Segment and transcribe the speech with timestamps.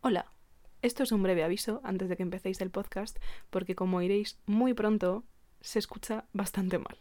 [0.00, 0.26] Hola,
[0.80, 3.18] esto es un breve aviso antes de que empecéis el podcast,
[3.50, 5.24] porque como iréis muy pronto,
[5.60, 6.98] se escucha bastante mal.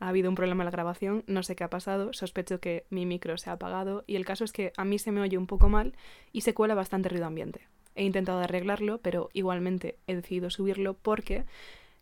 [0.00, 3.06] Ha habido un problema en la grabación, no sé qué ha pasado, sospecho que mi
[3.06, 5.46] micro se ha apagado y el caso es que a mí se me oye un
[5.46, 5.94] poco mal
[6.32, 7.68] y se cuela bastante ruido ambiente.
[7.94, 11.44] He intentado arreglarlo, pero igualmente he decidido subirlo porque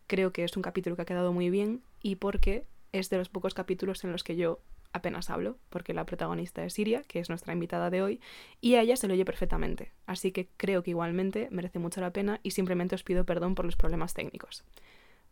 [0.07, 3.29] creo que es un capítulo que ha quedado muy bien y porque es de los
[3.29, 4.59] pocos capítulos en los que yo
[4.93, 8.21] apenas hablo, porque la protagonista es Siria, que es nuestra invitada de hoy,
[8.59, 9.91] y a ella se lo oye perfectamente.
[10.05, 13.65] Así que creo que igualmente merece mucho la pena y simplemente os pido perdón por
[13.65, 14.63] los problemas técnicos.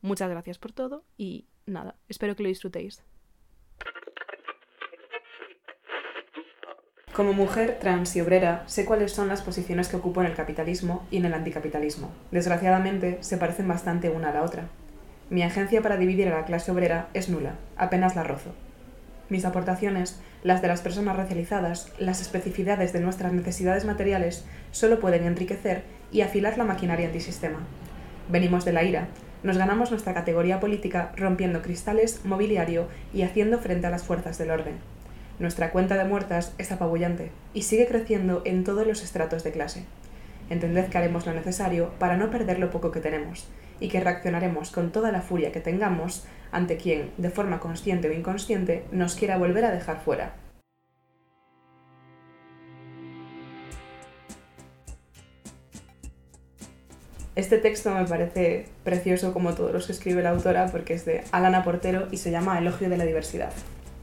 [0.01, 3.03] Muchas gracias por todo y nada, espero que lo disfrutéis.
[7.13, 11.05] Como mujer trans y obrera, sé cuáles son las posiciones que ocupo en el capitalismo
[11.11, 12.13] y en el anticapitalismo.
[12.31, 14.69] Desgraciadamente, se parecen bastante una a la otra.
[15.29, 18.53] Mi agencia para dividir a la clase obrera es nula, apenas la rozo.
[19.29, 25.23] Mis aportaciones, las de las personas racializadas, las especificidades de nuestras necesidades materiales, solo pueden
[25.23, 27.59] enriquecer y afilar la maquinaria antisistema.
[28.27, 29.07] Venimos de la ira,
[29.43, 34.49] nos ganamos nuestra categoría política rompiendo cristales, mobiliario y haciendo frente a las fuerzas del
[34.49, 34.77] orden.
[35.37, 39.85] Nuestra cuenta de muertas es apabullante y sigue creciendo en todos los estratos de clase.
[40.49, 43.47] Entended que haremos lo necesario para no perder lo poco que tenemos
[43.79, 48.13] y que reaccionaremos con toda la furia que tengamos ante quien, de forma consciente o
[48.13, 50.35] inconsciente, nos quiera volver a dejar fuera.
[57.39, 61.23] Este texto me parece precioso como todos los que escribe la autora porque es de
[61.31, 63.53] Alana Portero y se llama Elogio de la Diversidad.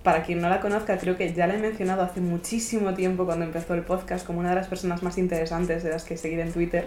[0.02, 3.44] Para quien no la conozca, creo que ya la he mencionado hace muchísimo tiempo cuando
[3.44, 6.40] empezó el podcast como una de las personas más interesantes de las que he seguido
[6.40, 6.86] en Twitter.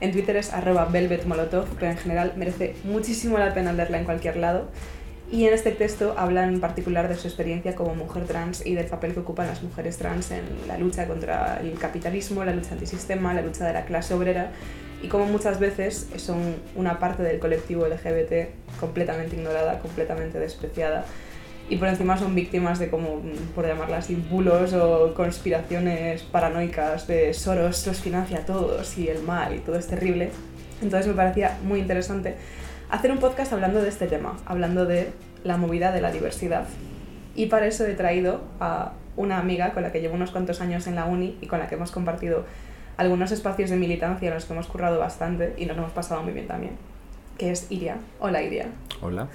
[0.00, 4.36] En Twitter es arroba velvetmolotov, pero en general merece muchísimo la pena leerla en cualquier
[4.36, 4.68] lado.
[5.30, 8.86] Y en este texto habla en particular de su experiencia como mujer trans y del
[8.86, 13.34] papel que ocupan las mujeres trans en la lucha contra el capitalismo, la lucha antisistema,
[13.34, 14.52] la lucha de la clase obrera
[15.02, 21.04] y cómo muchas veces son una parte del colectivo LGBT completamente ignorada, completamente despreciada
[21.70, 23.20] y por encima son víctimas de como,
[23.54, 29.22] por llamarlas así, bulos o conspiraciones paranoicas de Soros los financia a todos y el
[29.22, 30.30] mal y todo es terrible.
[30.80, 32.36] Entonces me parecía muy interesante
[32.90, 35.12] hacer un podcast hablando de este tema, hablando de
[35.44, 36.64] la movida de la diversidad.
[37.34, 40.86] Y para eso he traído a una amiga con la que llevo unos cuantos años
[40.86, 42.44] en la uni y con la que hemos compartido
[42.96, 46.32] algunos espacios de militancia en los que hemos currado bastante y nos hemos pasado muy
[46.32, 46.72] bien también,
[47.36, 47.98] que es Iria.
[48.20, 48.68] Hola Iria.
[49.02, 49.28] Hola.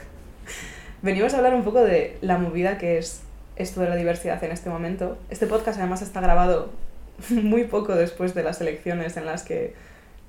[1.04, 3.24] Venimos a hablar un poco de la movida que es
[3.58, 5.18] esto de la diversidad en este momento.
[5.30, 6.70] Este podcast además está grabado
[7.30, 9.74] muy poco después de las elecciones en las que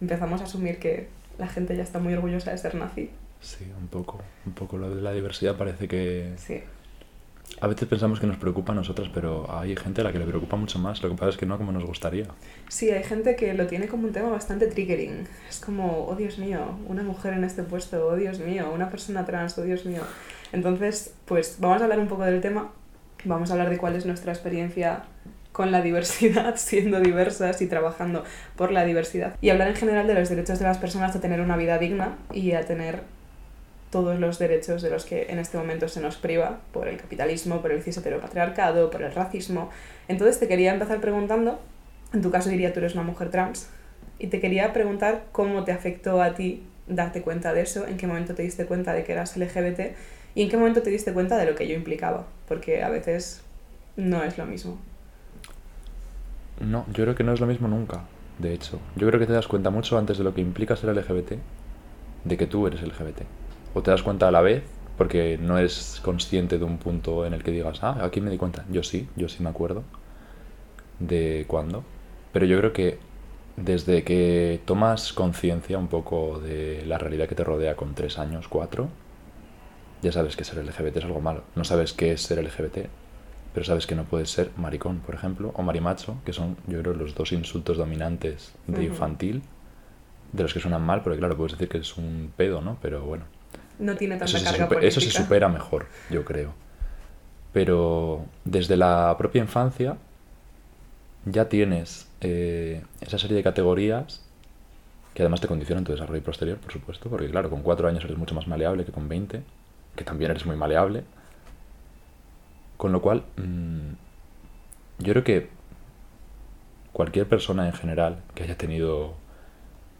[0.00, 1.06] empezamos a asumir que
[1.38, 3.08] la gente ya está muy orgullosa de ser nazi.
[3.40, 4.20] Sí, un poco.
[4.46, 6.32] Un poco lo de la diversidad parece que...
[6.38, 6.60] Sí.
[7.60, 10.24] A veces pensamos que nos preocupa a nosotras, pero hay gente a la que le
[10.24, 11.00] preocupa mucho más.
[11.04, 12.26] Lo que pasa es que no como nos gustaría.
[12.68, 15.28] Sí, hay gente que lo tiene como un tema bastante triggering.
[15.48, 19.24] Es como, oh Dios mío, una mujer en este puesto, oh Dios mío, una persona
[19.24, 20.02] trans, oh Dios mío.
[20.54, 22.70] Entonces, pues vamos a hablar un poco del tema.
[23.24, 25.02] Vamos a hablar de cuál es nuestra experiencia
[25.50, 28.22] con la diversidad, siendo diversas y trabajando
[28.54, 29.34] por la diversidad.
[29.40, 32.16] Y hablar en general de los derechos de las personas a tener una vida digna
[32.32, 33.02] y a tener
[33.90, 37.60] todos los derechos de los que en este momento se nos priva por el capitalismo,
[37.60, 39.70] por el cis heteropatriarcado, por el racismo.
[40.06, 41.60] Entonces te quería empezar preguntando,
[42.12, 43.70] en tu caso diría tú eres una mujer trans,
[44.20, 48.06] y te quería preguntar cómo te afectó a ti darte cuenta de eso, en qué
[48.06, 49.96] momento te diste cuenta de que eras LGBT
[50.34, 53.42] y en qué momento te diste cuenta de lo que ello implicaba, porque a veces
[53.96, 54.78] no es lo mismo.
[56.60, 58.04] No, yo creo que no es lo mismo nunca,
[58.38, 58.80] de hecho.
[58.96, 61.34] Yo creo que te das cuenta mucho antes de lo que implica ser LGBT,
[62.24, 63.22] de que tú eres LGBT
[63.74, 64.62] o te das cuenta a la vez
[64.96, 68.38] porque no es consciente de un punto en el que digas, ah, aquí me di
[68.38, 68.64] cuenta.
[68.70, 69.82] Yo sí, yo sí me acuerdo
[71.00, 71.84] de cuándo.
[72.32, 72.98] Pero yo creo que
[73.56, 78.46] desde que tomas conciencia un poco de la realidad que te rodea con tres años,
[78.46, 78.88] cuatro,
[80.04, 81.42] ya sabes que ser LGBT es algo malo.
[81.56, 82.86] No sabes qué es ser LGBT,
[83.54, 86.92] pero sabes que no puedes ser maricón, por ejemplo, o marimacho, que son, yo creo,
[86.92, 89.42] los dos insultos dominantes de infantil,
[90.32, 92.76] de los que suenan mal, porque claro, puedes decir que es un pedo, ¿no?
[92.82, 93.24] Pero bueno,
[93.78, 96.52] no tiene tanta eso carga se Eso se supera mejor, yo creo.
[97.52, 99.96] Pero desde la propia infancia
[101.24, 104.22] ya tienes eh, esa serie de categorías
[105.14, 108.18] que además te condicionan tu desarrollo posterior, por supuesto, porque claro, con cuatro años eres
[108.18, 109.42] mucho más maleable que con 20,
[109.96, 111.04] que también eres muy maleable.
[112.76, 113.92] Con lo cual, mm,
[114.98, 115.50] yo creo que
[116.92, 119.14] cualquier persona en general que haya tenido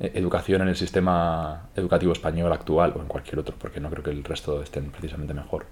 [0.00, 4.02] eh, educación en el sistema educativo español actual o en cualquier otro, porque no creo
[4.02, 5.66] que el resto estén precisamente mejor,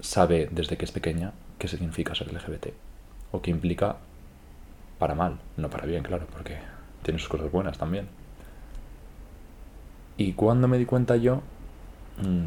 [0.00, 2.68] sabe desde que es pequeña qué significa ser LGBT
[3.32, 3.96] o qué implica
[4.98, 6.56] Para mal, no para bien, claro, porque
[7.02, 8.08] tiene sus cosas buenas también.
[10.16, 11.42] Y cuando me di cuenta yo,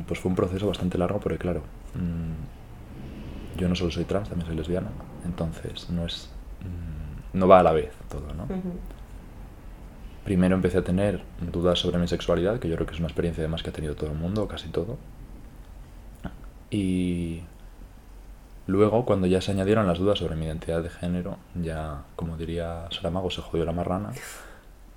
[0.08, 1.62] pues fue un proceso bastante largo porque claro,
[1.96, 4.90] mm, yo no solo soy trans, también soy lesbiana,
[5.26, 6.30] entonces no es
[6.62, 8.48] mm, no va a la vez todo, ¿no?
[10.24, 11.22] Primero empecé a tener
[11.52, 13.96] dudas sobre mi sexualidad, que yo creo que es una experiencia además que ha tenido
[13.96, 14.98] todo el mundo, casi todo.
[16.72, 17.42] Y
[18.68, 22.88] luego, cuando ya se añadieron las dudas sobre mi identidad de género, ya, como diría
[22.92, 24.12] Saramago, se jodió la marrana.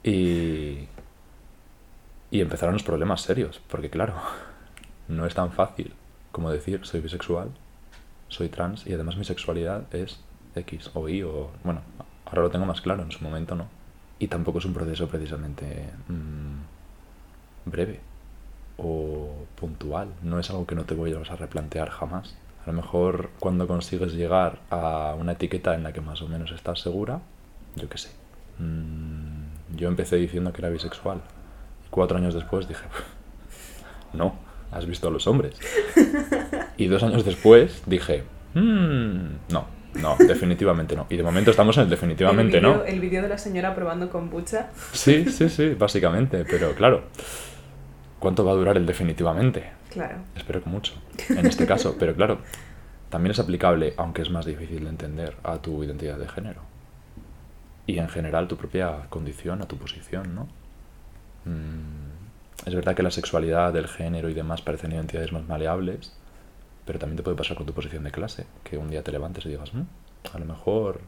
[0.04, 0.88] Y,
[2.32, 4.14] y empezaron los problemas serios, porque claro,
[5.08, 5.94] no es tan fácil
[6.32, 7.50] como decir soy bisexual,
[8.28, 10.19] soy trans y además mi sexualidad es
[10.54, 11.50] X o Y o...
[11.62, 11.82] Bueno,
[12.25, 13.66] ahora lo tengo más claro, en su momento no.
[14.19, 16.62] Y tampoco es un proceso precisamente mmm,
[17.66, 18.00] breve
[18.78, 22.34] o puntual, no es algo que no te voy a replantear jamás.
[22.64, 26.52] A lo mejor cuando consigues llegar a una etiqueta en la que más o menos
[26.52, 27.20] estás segura,
[27.75, 28.10] yo qué sé.
[28.58, 31.20] Mmm, yo empecé diciendo que era bisexual
[31.90, 32.84] cuatro años después dije,
[34.14, 34.34] no,
[34.72, 35.54] has visto a los hombres.
[36.76, 38.24] Y dos años después dije,
[38.54, 41.06] mmm, no, no, definitivamente no.
[41.10, 42.82] Y de momento estamos en el definitivamente no.
[42.84, 44.70] El vídeo de la señora probando kombucha.
[44.92, 46.44] Sí, sí, sí, básicamente.
[46.44, 47.04] Pero claro,
[48.19, 49.70] ¿cuánto va a durar el definitivamente?
[49.90, 50.16] Claro.
[50.34, 50.94] Espero que mucho,
[51.28, 51.96] en este caso.
[52.00, 52.38] Pero claro,
[53.10, 56.62] también es aplicable, aunque es más difícil de entender, a tu identidad de género.
[57.86, 60.48] Y en general tu propia condición, a tu posición, ¿no?
[61.44, 62.01] Mm,
[62.64, 66.12] es verdad que la sexualidad, el género y demás parecen identidades más maleables,
[66.84, 69.44] pero también te puede pasar con tu posición de clase, que un día te levantes
[69.46, 69.82] y digas, mm,
[70.32, 71.00] a lo mejor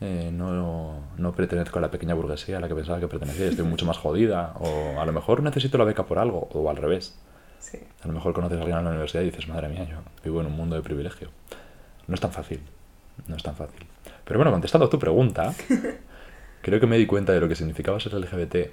[0.00, 3.66] eh, no, no pertenezco a la pequeña burguesía a la que pensaba que pertenecía, estoy
[3.66, 7.18] mucho más jodida, o a lo mejor necesito la beca por algo, o al revés.
[8.02, 10.40] A lo mejor conoces a alguien en la universidad y dices, madre mía, yo vivo
[10.40, 11.28] en un mundo de privilegio.
[12.06, 12.60] No es tan fácil,
[13.26, 13.86] no es tan fácil.
[14.24, 15.52] Pero bueno, contestando a tu pregunta,
[16.62, 18.70] creo que me di cuenta de lo que significaba ser LGBT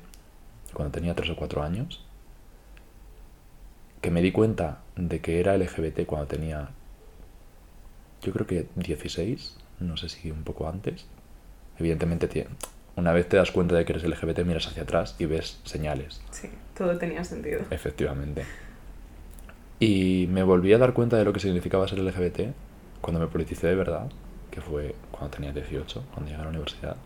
[0.78, 2.04] cuando tenía 3 o 4 años,
[4.00, 6.70] que me di cuenta de que era LGBT cuando tenía,
[8.22, 11.08] yo creo que 16, no sé si un poco antes.
[11.80, 12.48] Evidentemente,
[12.96, 16.22] una vez te das cuenta de que eres LGBT, miras hacia atrás y ves señales.
[16.30, 16.48] Sí,
[16.78, 17.62] todo tenía sentido.
[17.72, 18.46] Efectivamente.
[19.80, 22.54] Y me volví a dar cuenta de lo que significaba ser LGBT
[23.02, 24.12] cuando me politicé de verdad,
[24.52, 26.98] que fue cuando tenía 18, cuando llegué a la universidad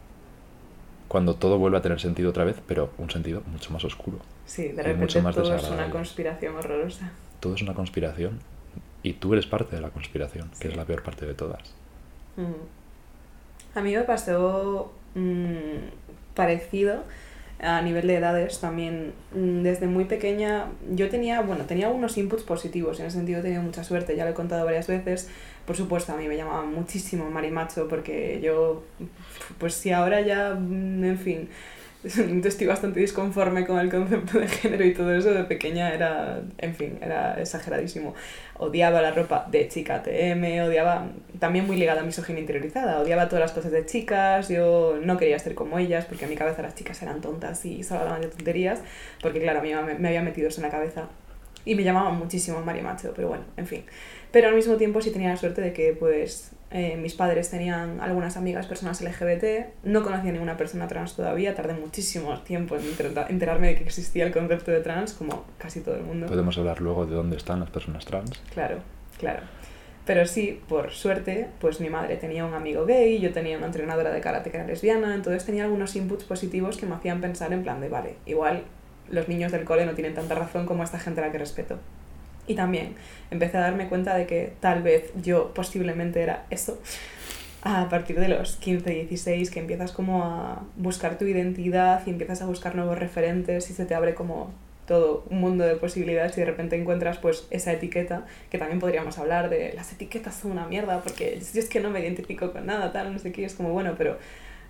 [1.12, 4.20] cuando todo vuelve a tener sentido otra vez, pero un sentido mucho más oscuro.
[4.46, 7.12] Sí, de repente mucho más todo es una conspiración horrorosa.
[7.42, 8.40] Todo es una conspiración
[9.04, 11.74] y tú eres parte de la conspiración, que es la peor parte de todas.
[12.38, 13.78] Mm.
[13.78, 17.04] A mí me pasó mm, parecido
[17.62, 22.44] a nivel de edades también mm, desde muy pequeña yo tenía bueno tenía unos inputs
[22.44, 25.30] positivos en ese sentido he tenido mucha suerte ya lo he contado varias veces.
[25.66, 28.84] Por supuesto a mí me llamaba muchísimo marimacho porque yo
[29.60, 31.50] pues si ahora ya mm, en fin
[32.46, 35.32] estoy bastante disconforme con el concepto de género y todo eso.
[35.32, 38.16] De pequeña era, en fin, era exageradísimo.
[38.58, 41.10] Odiaba la ropa de chica TM, odiaba,
[41.40, 45.38] también muy ligada a misoginia interiorizada, odiaba todas las cosas de chicas, yo no quería
[45.38, 48.30] ser como ellas porque a mi cabeza las chicas eran tontas y solo hablaban de
[48.30, 48.82] tonterías,
[49.22, 51.08] porque claro, a mí me, había metido eso en la cabeza.
[51.66, 53.84] Y me llamaba muchísimo Mario Macho, pero bueno, en fin.
[54.32, 58.00] Pero al mismo tiempo sí tenía la suerte de que pues eh, mis padres tenían
[58.00, 62.84] algunas amigas personas LGBT, no conocía ninguna persona trans todavía, tardé muchísimo tiempo en
[63.30, 66.28] enterarme de que existía el concepto de trans, como casi todo el mundo.
[66.28, 68.32] Podemos hablar luego de dónde están las personas trans.
[68.54, 68.78] Claro,
[69.20, 69.42] claro.
[70.06, 74.12] Pero sí, por suerte, pues mi madre tenía un amigo gay, yo tenía una entrenadora
[74.12, 77.64] de karate que era lesbiana, entonces tenía algunos inputs positivos que me hacían pensar en
[77.64, 78.64] plan de, vale, igual
[79.10, 81.80] los niños del cole no tienen tanta razón como esta gente a la que respeto.
[82.48, 82.96] Y también
[83.30, 86.80] empecé a darme cuenta de que tal vez yo posiblemente era eso.
[87.64, 92.42] A partir de los 15, 16, que empiezas como a buscar tu identidad y empiezas
[92.42, 94.52] a buscar nuevos referentes y se te abre como
[94.88, 99.18] todo un mundo de posibilidades y de repente encuentras pues esa etiqueta, que también podríamos
[99.20, 102.66] hablar de las etiquetas son una mierda porque yo es que no me identifico con
[102.66, 104.18] nada, tal, no sé qué, es como bueno, pero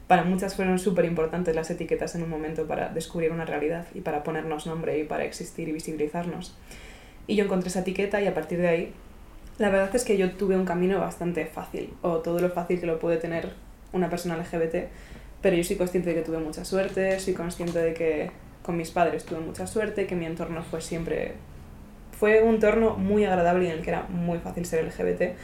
[0.08, 4.02] para muchas fueron súper importantes las etiquetas en un momento para descubrir una realidad y
[4.02, 6.56] para ponernos nombre y para existir y visibilizarnos.
[7.28, 8.94] Y yo encontré esa etiqueta y a partir de ahí,
[9.58, 12.86] la verdad es que yo tuve un camino bastante fácil, o todo lo fácil que
[12.86, 13.50] lo puede tener
[13.94, 14.88] una persona LGBT,
[15.42, 18.32] pero yo soy consciente de que tuve mucha suerte, soy consciente de que
[18.64, 21.34] con mis padres tuve mucha suerte, que mi entorno fue siempre...
[22.18, 25.36] Fue un entorno muy agradable y en el que era muy fácil ser LGBT,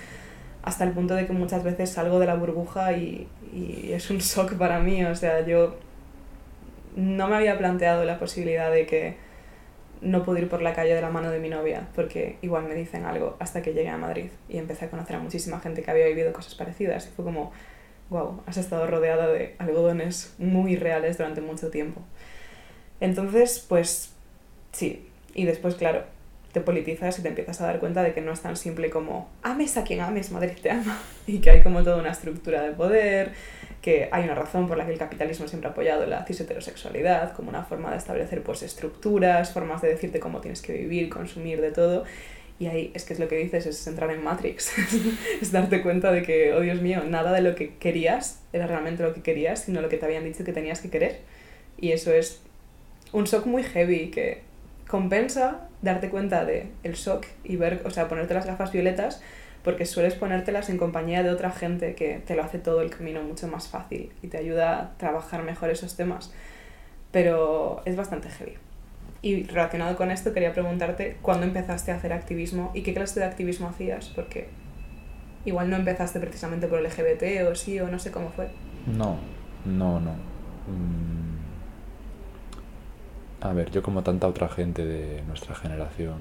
[0.61, 4.19] hasta el punto de que muchas veces salgo de la burbuja y, y es un
[4.19, 5.77] shock para mí, o sea, yo
[6.95, 9.15] no me había planteado la posibilidad de que
[10.01, 12.75] no pude ir por la calle de la mano de mi novia porque igual me
[12.75, 15.91] dicen algo hasta que llegué a Madrid y empecé a conocer a muchísima gente que
[15.91, 17.07] había vivido cosas parecidas.
[17.07, 17.51] Y fue como
[18.09, 22.01] wow, has estado rodeada de algodones muy reales durante mucho tiempo.
[22.99, 24.13] Entonces, pues
[24.71, 26.03] sí, y después, claro,
[26.51, 29.29] te politizas y te empiezas a dar cuenta de que no es tan simple como
[29.43, 32.71] ames a quien ames, Madrid te ama, y que hay como toda una estructura de
[32.71, 33.33] poder,
[33.87, 37.31] que hay una razón por la que el capitalismo siempre ha apoyado la cis heterosexualidad
[37.31, 41.61] como una forma de establecer pues estructuras, formas de decirte cómo tienes que vivir, consumir,
[41.61, 42.03] de todo.
[42.59, 44.73] Y ahí es que es lo que dices, es entrar en Matrix,
[45.41, 49.03] es darte cuenta de que, oh Dios mío, nada de lo que querías era realmente
[49.03, 51.21] lo que querías, sino lo que te habían dicho que tenías que querer.
[51.77, 52.41] Y eso es
[53.13, 54.41] un shock muy heavy que
[54.89, 59.21] compensa darte cuenta de el shock y ver, o sea, ponerte las gafas violetas
[59.67, 63.21] porque sueles ponértelas en compañía de otra gente que te lo hace todo el camino
[63.21, 66.31] mucho más fácil y te ayuda a trabajar mejor esos temas.
[67.11, 68.53] Pero es bastante heavy.
[69.21, 73.25] Y relacionado con esto, quería preguntarte cuándo empezaste a hacer activismo y qué clase de
[73.25, 74.47] activismo hacías, porque
[75.43, 78.47] igual no empezaste precisamente por el LGBT o sí, o no sé cómo fue.
[78.85, 79.17] No,
[79.65, 80.13] no, no.
[80.13, 81.39] Mm,
[83.41, 86.19] a ver, yo como tanta otra gente de nuestra generación,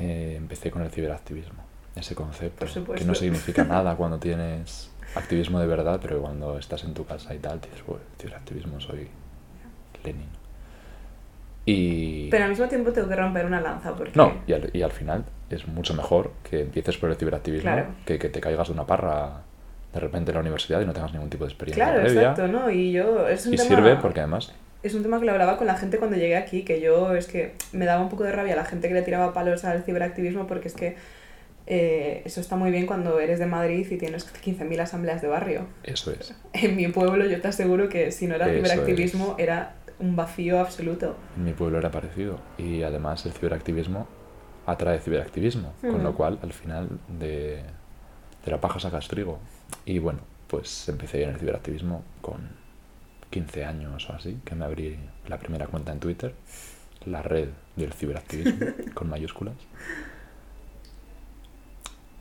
[0.00, 1.59] eh, empecé con el ciberactivismo,
[1.96, 6.94] ese concepto, que no significa nada cuando tienes activismo de verdad, pero cuando estás en
[6.94, 9.08] tu casa y tal, dices, bueno, ciberactivismo soy
[10.04, 10.28] Lenin.
[11.66, 12.30] Y...
[12.30, 14.12] Pero al mismo tiempo tengo que romper una lanza porque...
[14.14, 17.70] No, y al, y al final es mucho mejor que empieces por el ciberactivismo
[18.06, 19.42] que que te caigas de una parra
[19.92, 22.70] de repente en la universidad y no tengas ningún tipo de experiencia claro, exacto, ¿no?
[22.70, 23.28] Y yo...
[23.28, 25.98] Es un y sirve porque además es un tema que lo hablaba con la gente
[25.98, 28.88] cuando llegué aquí, que yo es que me daba un poco de rabia la gente
[28.88, 30.96] que le tiraba palos al ciberactivismo porque es que
[31.72, 35.68] eh, eso está muy bien cuando eres de Madrid y tienes 15.000 asambleas de barrio.
[35.84, 36.34] Eso es.
[36.52, 41.16] En mi pueblo yo te aseguro que si no era ciberactivismo era un vacío absoluto.
[41.36, 44.08] En mi pueblo era parecido y además el ciberactivismo
[44.66, 46.88] atrae ciberactivismo, con lo cual al final
[47.20, 47.62] de,
[48.44, 49.38] de la paja sacas trigo.
[49.84, 52.48] Y bueno, pues empecé en el ciberactivismo con
[53.30, 54.98] 15 años o así, que me abrí
[55.28, 56.34] la primera cuenta en Twitter,
[57.06, 59.54] la red del ciberactivismo, con mayúsculas.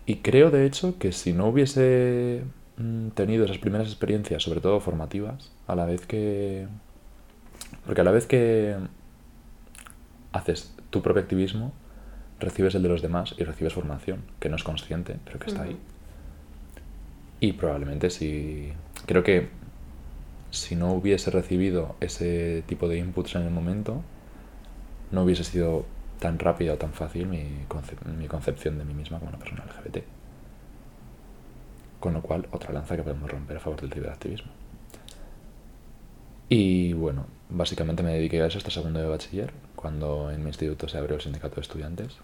[0.09, 2.43] Y creo, de hecho, que si no hubiese
[2.77, 6.65] mm, tenido esas primeras experiencias, sobre todo formativas, a la vez que...
[7.85, 8.75] Porque a la vez que
[10.31, 11.73] haces tu propio activismo,
[12.39, 15.61] recibes el de los demás y recibes formación, que no es consciente, pero que está
[15.61, 15.77] ahí.
[17.39, 18.73] Y probablemente si...
[19.05, 19.49] Creo que
[20.49, 24.01] si no hubiese recibido ese tipo de inputs en el momento,
[25.11, 25.85] no hubiese sido
[26.19, 27.65] tan rápida o tan fácil mi,
[28.17, 30.03] mi concepción de mí misma como una persona LGBT.
[31.99, 34.51] Con lo cual, otra lanza que podemos romper a favor del ciberactivismo.
[36.47, 40.87] Y bueno, básicamente me dediqué a eso hasta segundo de bachiller, cuando en mi instituto
[40.87, 42.17] se abrió el sindicato de estudiantes,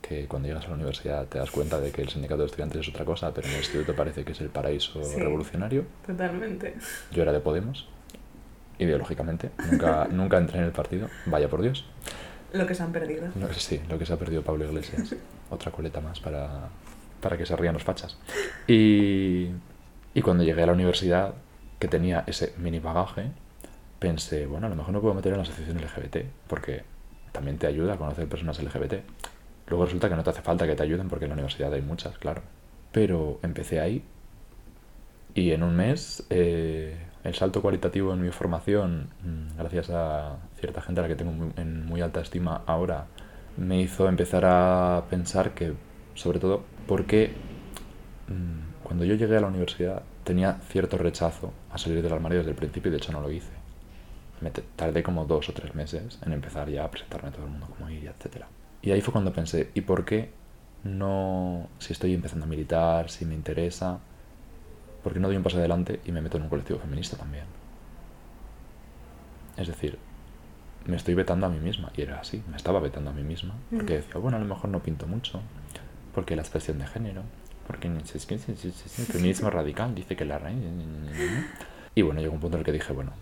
[0.00, 2.80] que cuando llegas a la universidad te das cuenta de que el sindicato de estudiantes
[2.80, 5.84] es otra cosa, pero en el instituto parece que es el paraíso revolucionario.
[6.06, 6.76] Totalmente.
[7.10, 7.88] Yo era de Podemos,
[8.78, 9.50] ideológicamente.
[9.70, 11.84] Nunca, nunca entré en el partido, vaya por Dios.
[12.52, 13.28] Lo que se han perdido.
[13.56, 15.14] sí, lo que se ha perdido Pablo Iglesias.
[15.50, 16.68] Otra coleta más para,
[17.20, 18.16] para que se rían los fachas.
[18.66, 19.48] Y,
[20.14, 21.34] y cuando llegué a la universidad,
[21.78, 23.30] que tenía ese mini bagaje,
[23.98, 26.84] pensé, bueno, a lo mejor no puedo meter en la asociación LGBT, porque
[27.32, 28.94] también te ayuda a conocer personas LGBT.
[29.68, 31.82] Luego resulta que no te hace falta que te ayuden porque en la universidad hay
[31.82, 32.42] muchas, claro.
[32.92, 34.02] Pero empecé ahí
[35.34, 40.80] y en un mes eh, el salto cualitativo en mi formación, mm, gracias a cierta
[40.82, 43.06] gente a la que tengo en muy alta estima ahora,
[43.56, 45.74] me hizo empezar a pensar que,
[46.14, 47.32] sobre todo, porque
[48.28, 52.50] mm, cuando yo llegué a la universidad tenía cierto rechazo a salir del armario desde
[52.50, 53.52] el principio y de hecho no lo hice.
[54.40, 57.50] Me tardé como dos o tres meses en empezar ya a presentarme a todo el
[57.50, 58.46] mundo como ella, etcétera.
[58.82, 60.30] Y ahí fue cuando pensé, ¿y por qué
[60.84, 63.98] no, si estoy empezando a militar, si me interesa,
[65.02, 67.44] por qué no doy un paso adelante y me meto en un colectivo feminista también?
[69.56, 69.98] Es decir,
[70.88, 73.54] me estoy vetando a mí misma, y era así, me estaba vetando a mí misma,
[73.70, 75.40] porque decía, bueno, a lo mejor no pinto mucho,
[76.14, 77.22] porque la expresión de género,
[77.66, 80.56] porque el feminismo radical dice que la raíz...
[81.94, 83.12] Y bueno, llegó un punto en el que dije, bueno,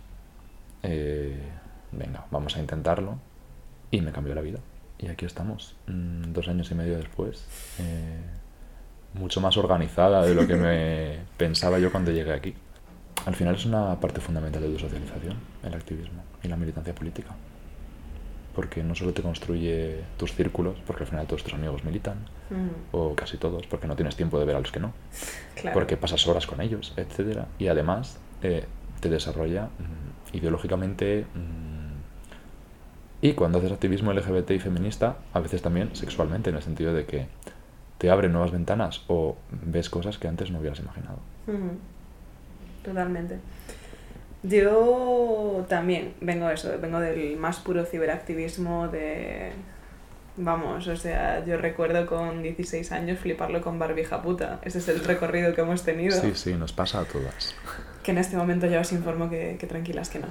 [0.85, 1.40] eh,
[1.90, 3.18] venga, vamos a intentarlo,
[3.90, 4.61] y me cambió la vida.
[4.99, 7.46] Y aquí estamos, mm, dos años y medio después,
[7.80, 8.20] eh,
[9.14, 12.54] mucho más organizada de lo que me pensaba yo cuando llegué aquí.
[13.25, 17.35] Al final es una parte fundamental de tu socialización, el activismo y la militancia política.
[18.56, 22.16] Porque no solo te construye tus círculos, porque al final todos tus amigos militan,
[22.50, 22.96] mm.
[22.96, 24.92] o casi todos, porque no tienes tiempo de ver a los que no,
[25.75, 27.40] porque pasas horas con ellos, etc.
[27.58, 28.64] Y además eh,
[29.00, 31.26] te desarrolla mm, ideológicamente
[33.22, 37.06] y cuando haces activismo LGBT y feminista, a veces también sexualmente, en el sentido de
[37.06, 37.26] que
[37.98, 41.18] te abre nuevas ventanas o ves cosas que antes no hubieras imaginado.
[42.84, 43.38] Totalmente.
[44.48, 49.50] Yo también vengo eso, vengo del más puro ciberactivismo de...
[50.38, 54.60] Vamos, o sea, yo recuerdo con 16 años fliparlo con barbija puta.
[54.62, 56.20] Ese es el recorrido que hemos tenido.
[56.20, 57.54] Sí, sí, nos pasa a todas.
[58.02, 60.26] Que en este momento ya os informo que, que tranquilas que no.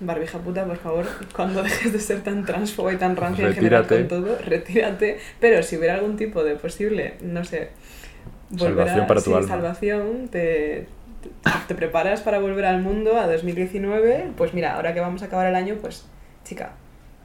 [0.00, 1.04] Barbija puta, por favor,
[1.36, 5.18] cuando dejes de ser tan transfoba y tan rancia en general con todo, retírate.
[5.40, 7.68] Pero si hubiera algún tipo de posible, no sé,
[8.56, 9.48] Salvación para tu sí, alma.
[9.48, 10.88] salvación, te,
[11.68, 15.46] te, preparas para volver al mundo a 2019, pues mira, ahora que vamos a acabar
[15.46, 16.06] el año, pues
[16.44, 16.72] chica,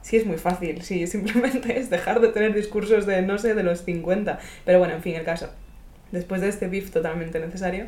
[0.02, 3.62] sí es muy fácil, sí, simplemente es dejar de tener discursos de, no sé, de
[3.62, 4.38] los 50.
[4.64, 5.50] Pero bueno, en fin, el caso.
[6.12, 7.86] Después de este beef totalmente necesario,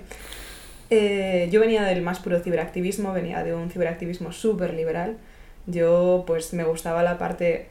[0.90, 5.18] eh, yo venía del más puro ciberactivismo, venía de un ciberactivismo súper liberal.
[5.66, 7.68] Yo pues me gustaba la parte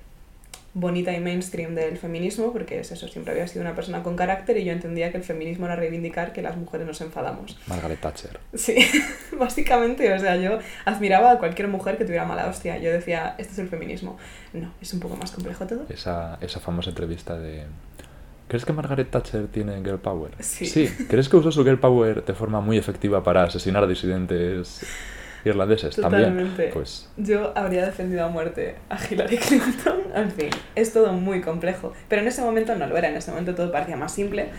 [0.74, 4.58] bonita y mainstream del feminismo, porque es eso, siempre había sido una persona con carácter
[4.58, 7.58] y yo entendía que el feminismo era reivindicar que las mujeres nos enfadamos.
[7.68, 8.40] Margaret Thatcher.
[8.54, 8.76] Sí,
[9.40, 12.78] básicamente, o sea, yo admiraba a cualquier mujer que tuviera mala hostia.
[12.78, 14.18] Yo decía, esto es el feminismo.
[14.54, 15.86] No, es un poco más complejo todo.
[15.90, 17.64] Esa, esa famosa entrevista de...
[18.48, 20.32] ¿Crees que Margaret Thatcher tiene girl power?
[20.40, 20.88] Sí.
[21.10, 24.86] ¿Crees que usó su girl power de forma muy efectiva para asesinar a disidentes
[25.48, 25.96] irlandeses?
[25.96, 26.54] También.
[26.74, 30.00] Pues Yo habría defendido a muerte a Hillary Clinton.
[30.16, 31.94] En fin, es todo muy complejo.
[32.08, 34.50] Pero en ese momento no lo era, en ese momento todo parecía más simple.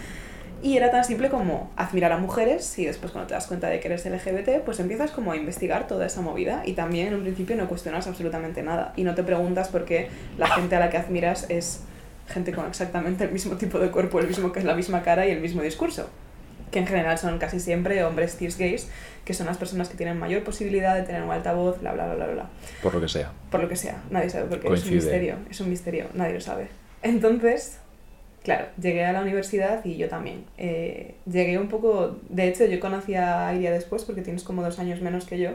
[0.61, 3.79] Y era tan simple como admirar a mujeres y después cuando te das cuenta de
[3.79, 7.23] que eres LGBT, pues empiezas como a investigar toda esa movida y también en un
[7.23, 10.91] principio no cuestionas absolutamente nada y no te preguntas por qué la gente a la
[10.91, 11.83] que admiras es
[12.27, 15.27] gente con exactamente el mismo tipo de cuerpo, el mismo que es la misma cara
[15.29, 16.11] y el mismo discurso.
[16.71, 18.89] Que en general son casi siempre hombres cis gays,
[19.25, 22.27] que son las personas que tienen mayor posibilidad de tener un altavoz, bla bla bla
[22.27, 22.47] bla bla
[22.83, 23.33] por lo que sea.
[23.51, 24.95] por lo que sea, nadie sabe porque es un Coincide.
[24.97, 26.69] misterio, es un misterio, nadie lo sabe.
[27.03, 27.79] Entonces,
[28.43, 30.45] claro, llegué a la universidad y yo también.
[30.57, 34.79] Eh, llegué un poco, de hecho yo conocí a Iria después porque tienes como dos
[34.79, 35.51] años menos que yo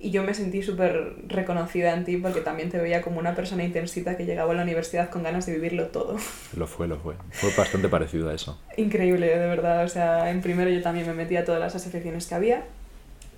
[0.00, 3.64] y yo me sentí súper reconocida en ti porque también te veía como una persona
[3.64, 6.16] intensita que llegaba a la universidad con ganas de vivirlo todo.
[6.56, 7.14] Lo fue, lo fue.
[7.30, 8.60] Fue bastante parecido a eso.
[8.76, 9.84] Increíble, de verdad.
[9.84, 12.64] O sea, en primero yo también me metí a todas las asociaciones que había.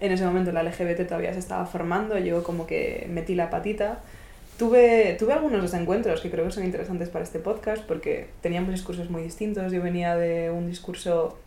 [0.01, 4.01] En ese momento la LGBT todavía se estaba formando, yo como que metí la patita.
[4.59, 9.11] Tuve, tuve algunos desencuentros que creo que son interesantes para este podcast porque teníamos discursos
[9.11, 9.73] muy distintos.
[9.73, 11.39] Yo venía de un discurso...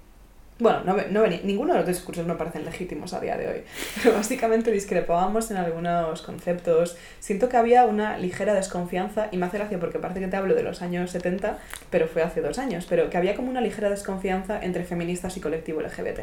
[0.60, 3.63] Bueno, no, no venía, ninguno de los discursos me parecen legítimos a día de hoy,
[4.04, 6.96] pero básicamente discrepábamos en algunos conceptos.
[7.20, 10.54] Siento que había una ligera desconfianza, y me hace gracia porque parece que te hablo
[10.54, 11.58] de los años 70,
[11.89, 15.42] pero fue hace dos años, pero que había como una ligera desconfianza entre feministas y
[15.42, 16.20] colectivo LGBT.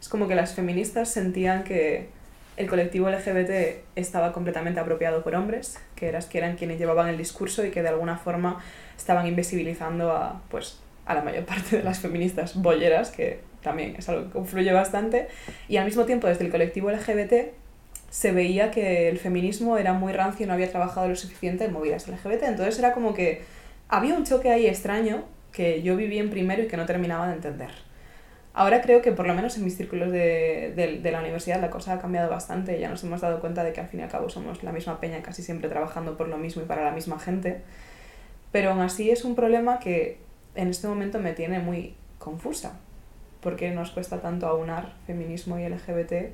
[0.00, 2.08] Es como que las feministas sentían que
[2.56, 7.16] el colectivo LGBT estaba completamente apropiado por hombres, que, eras, que eran quienes llevaban el
[7.16, 8.62] discurso y que de alguna forma
[8.96, 14.08] estaban invisibilizando a, pues, a la mayor parte de las feministas bolleras, que también es
[14.08, 15.28] algo que confluye bastante,
[15.68, 17.52] y al mismo tiempo desde el colectivo LGBT
[18.10, 21.72] se veía que el feminismo era muy rancio y no había trabajado lo suficiente en
[21.72, 22.44] movidas LGBT.
[22.44, 23.42] Entonces era como que
[23.88, 27.34] había un choque ahí extraño que yo viví en primero y que no terminaba de
[27.34, 27.70] entender.
[28.52, 31.94] Ahora creo que por lo menos en mis círculos de, de- la universidad la cosa
[31.94, 32.78] ha cambiado bastante.
[32.78, 35.00] Ya nos hemos dado cuenta de que al fin y al cabo somos la misma
[35.00, 37.62] peña, casi siempre trabajando por lo mismo y para la misma gente.
[38.52, 40.18] Pero aún así es un problema que
[40.54, 42.80] en este momento me tiene muy confusa.
[43.40, 46.32] porque nos cuesta tanto aunar feminismo y LGBT?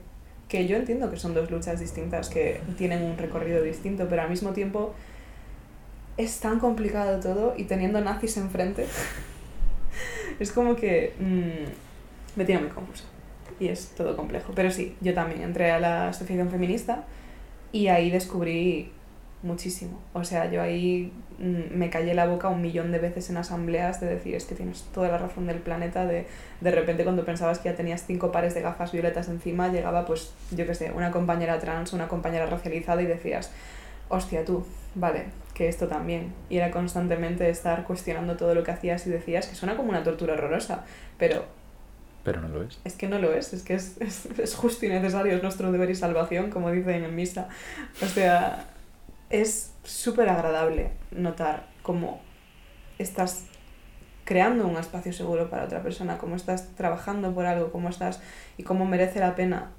[0.49, 4.31] Que yo entiendo que son dos luchas distintas que tienen un recorrido distinto, pero al
[4.31, 4.95] mismo tiempo
[6.17, 8.87] es tan complicado todo y teniendo nazis enfrente,
[10.39, 13.05] es como que mm, me tiene muy confusa.
[13.59, 14.53] Y es todo complejo.
[14.55, 17.05] Pero sí, yo también entré a la asociación feminista
[17.73, 18.93] y ahí descubrí
[19.43, 19.99] muchísimo.
[20.13, 24.01] O sea, yo ahí mm, me callé la boca un millón de veces en asambleas
[24.01, 26.27] de decir, es que tienes toda la razón del planeta, de
[26.61, 30.33] de repente cuando pensabas que ya tenías cinco pares de gafas violetas encima, llegaba pues,
[30.51, 33.51] yo qué sé, una compañera trans, una compañera racializada y decías,
[34.09, 35.25] hostia tú, vale,
[35.55, 36.35] que esto también.
[36.51, 40.03] Y era constantemente estar cuestionando todo lo que hacías y decías, que suena como una
[40.03, 40.85] tortura horrorosa,
[41.19, 41.47] pero
[42.23, 42.79] Pero no lo es.
[42.85, 45.73] es que no lo es, es que es, es, es justo y necesario, es nuestro
[45.73, 47.49] deber y salvación, como dicen en misa.
[48.03, 48.67] O sea,
[49.31, 52.21] es súper agradable notar cómo
[52.99, 53.47] estás
[54.25, 58.21] creando un espacio seguro para otra persona, cómo estás trabajando por algo, cómo estás
[58.59, 59.71] y cómo merece la pena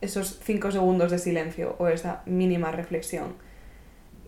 [0.00, 3.34] esos cinco segundos de silencio o esa mínima reflexión.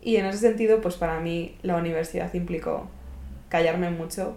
[0.02, 2.88] Y en ese sentido, pues para mí la universidad implicó
[3.48, 4.36] callarme mucho,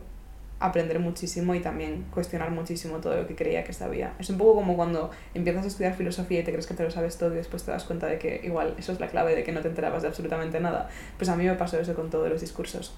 [0.59, 4.13] aprender muchísimo y también cuestionar muchísimo todo lo que creía que sabía.
[4.19, 6.91] Es un poco como cuando empiezas a estudiar filosofía y te crees que te lo
[6.91, 9.43] sabes todo y después te das cuenta de que igual eso es la clave de
[9.43, 10.89] que no te enterabas de absolutamente nada.
[11.17, 12.93] Pues a mí me pasó eso con todos los discursos.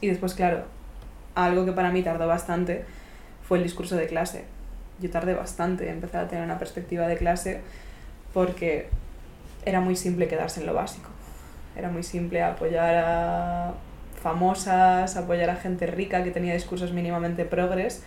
[0.00, 0.64] Y después, claro,
[1.34, 2.84] algo que para mí tardó bastante
[3.46, 4.44] fue el discurso de clase.
[5.00, 7.60] yo tardé bastante en empezar a tener una perspectiva de clase
[8.34, 8.88] porque
[9.64, 11.10] era muy simple quedarse en lo básico.
[11.76, 13.74] Era muy simple apoyar a
[14.18, 18.02] famosas, apoyar a gente rica que tenía discursos mínimamente progres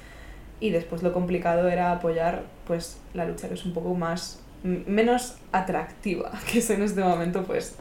[0.60, 5.38] y después lo complicado era apoyar pues la lucha que es un poco más menos
[5.52, 7.76] atractiva que es en este momento pues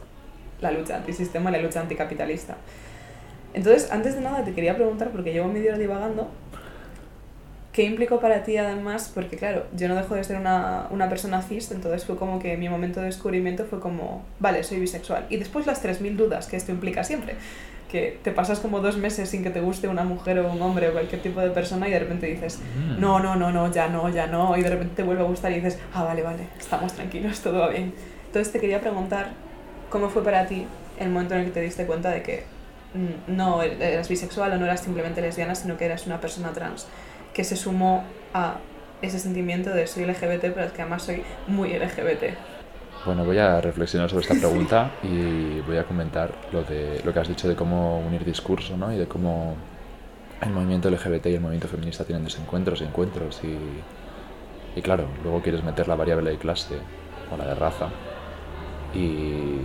[0.61, 2.55] la lucha antisistema y la lucha anticapitalista.
[3.53, 6.29] Entonces, antes de nada te quería preguntar, porque llevo medio hora divagando,
[7.73, 9.11] ¿qué implicó para ti además?
[9.13, 12.55] Porque claro, yo no dejo de ser una, una persona cis, entonces fue como que
[12.57, 15.25] mi momento de descubrimiento fue como, vale, soy bisexual.
[15.29, 17.35] Y después las 3.000 dudas que esto implica siempre
[17.91, 20.87] que te pasas como dos meses sin que te guste una mujer o un hombre
[20.89, 22.99] o cualquier tipo de persona y de repente dices, Mm.
[23.01, 25.51] no, no, no, no, ya no, ya no, y de repente te vuelve a gustar
[25.51, 27.93] y dices, ah, vale, vale, estamos tranquilos, todo va bien.
[28.27, 29.31] Entonces te quería preguntar,
[29.89, 30.65] ¿cómo fue para ti
[30.99, 32.43] el momento en el que te diste cuenta de que
[32.93, 36.87] mm, no eras bisexual o no eras simplemente lesbiana, sino que eras una persona trans,
[37.33, 38.55] que se sumó a
[39.01, 42.35] ese sentimiento de soy LGBT, pero es que además soy muy LGBT?
[43.03, 47.19] Bueno, voy a reflexionar sobre esta pregunta y voy a comentar lo, de, lo que
[47.19, 48.93] has dicho de cómo unir discurso ¿no?
[48.93, 49.55] y de cómo
[50.39, 53.41] el movimiento LGBT y el movimiento feminista tienen desencuentros y encuentros.
[53.43, 53.57] Y,
[54.77, 56.75] y claro, luego quieres meter la variable de clase
[57.31, 57.89] o la de raza
[58.93, 59.61] y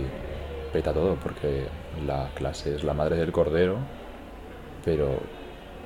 [0.73, 1.67] peta todo porque
[2.07, 3.77] la clase es la madre del cordero,
[4.83, 5.19] pero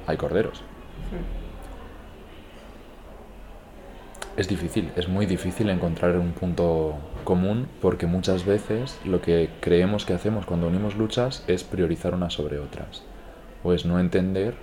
[0.08, 0.64] hay corderos.
[4.38, 10.06] Es difícil, es muy difícil encontrar un punto común porque muchas veces lo que creemos
[10.06, 13.04] que hacemos cuando unimos luchas es priorizar unas sobre otras
[13.64, 14.56] o es no entender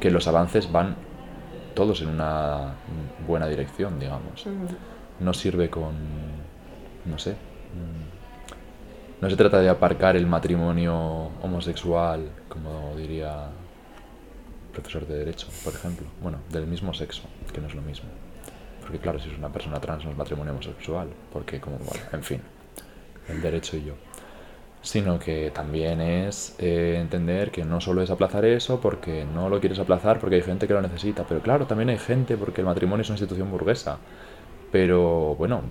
[0.00, 0.96] que los avances van
[1.74, 2.74] todos en una
[3.26, 4.44] buena dirección, digamos.
[5.20, 5.94] No sirve con,
[7.04, 13.50] no sé, mm, no se trata de aparcar el matrimonio homosexual, como diría
[14.72, 18.08] profesor de derecho, por ejemplo, bueno, del mismo sexo, que no es lo mismo.
[18.92, 22.22] Porque claro, si es una persona trans no es matrimonio homosexual, porque como, bueno, en
[22.22, 22.42] fin,
[23.30, 23.94] el derecho y yo.
[24.82, 29.60] Sino que también es eh, entender que no solo es aplazar eso porque no lo
[29.60, 32.66] quieres aplazar porque hay gente que lo necesita, pero claro, también hay gente porque el
[32.66, 33.96] matrimonio es una institución burguesa.
[34.70, 35.62] Pero bueno,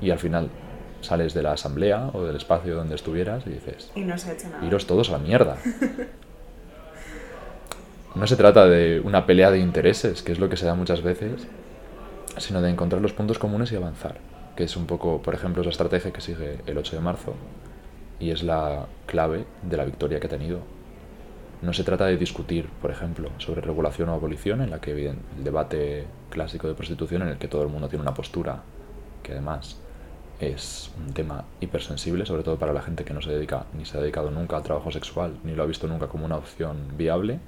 [0.00, 0.48] y al final
[1.02, 4.32] sales de la asamblea o del espacio donde estuvieras y dices, Y no se ha
[4.32, 4.64] hecho nada.
[4.64, 5.58] iros todos a la mierda.
[8.14, 11.00] No se trata de una pelea de intereses, que es lo que se da muchas
[11.00, 11.46] veces,
[12.38, 14.18] sino de encontrar los puntos comunes y avanzar,
[14.56, 17.34] que es un poco, por ejemplo, esa estrategia que sigue el 8 de marzo
[18.20, 20.60] y es la clave de la victoria que ha tenido.
[21.60, 25.16] No se trata de discutir, por ejemplo, sobre regulación o abolición, en la que el
[25.44, 28.62] debate clásico de prostitución, en el que todo el mundo tiene una postura,
[29.22, 29.78] que además
[30.40, 33.96] es un tema hipersensible, sobre todo para la gente que no se dedica ni se
[33.96, 37.38] ha dedicado nunca al trabajo sexual, ni lo ha visto nunca como una opción viable,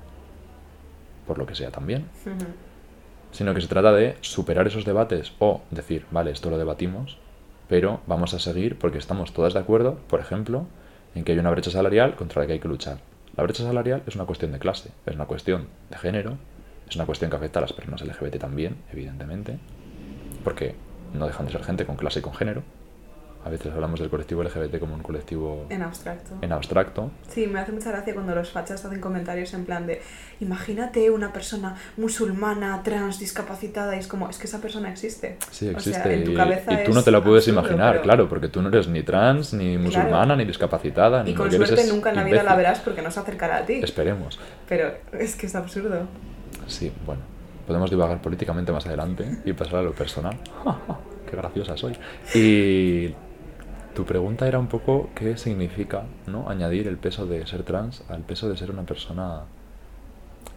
[1.26, 2.46] por lo que sea también, Ujú.
[3.34, 7.18] Sino que se trata de superar esos debates o decir, vale, esto lo debatimos,
[7.68, 10.66] pero vamos a seguir porque estamos todas de acuerdo, por ejemplo,
[11.16, 12.98] en que hay una brecha salarial contra la que hay que luchar.
[13.36, 16.38] La brecha salarial es una cuestión de clase, es una cuestión de género,
[16.88, 19.58] es una cuestión que afecta a las personas LGBT también, evidentemente,
[20.44, 20.76] porque
[21.12, 22.62] no dejan de ser gente con clase y con género.
[23.44, 26.36] A veces hablamos del colectivo LGBT como un colectivo En abstracto.
[26.40, 30.00] en abstracto, Sí, me hace mucha gracia cuando los fachas hacen comentarios en plan de
[30.40, 35.36] imagínate una persona musulmana, trans, discapacitada y es como, es que esa persona existe.
[35.50, 36.14] Sí, O sea, existe.
[36.14, 38.48] en tu y- cabeza y, tú no te la puedes absurdo, imaginar, pero- claro, porque
[38.48, 42.10] tú no eres ni trans, ni musulmana, ni discapacitada, ni Y con eres suerte nunca
[42.10, 43.74] en la vida la verás porque no se acercará a ti.
[43.82, 44.38] Esperemos.
[44.68, 46.06] Pero es que es absurdo.
[46.66, 47.20] Sí, bueno.
[47.66, 50.36] Podemos divagar políticamente más adelante y pasar a lo personal.
[51.30, 51.96] Qué graciosa soy.
[52.34, 53.14] Y
[53.94, 56.48] tu pregunta era un poco qué significa ¿no?
[56.48, 59.42] añadir el peso de ser trans al peso de ser una persona,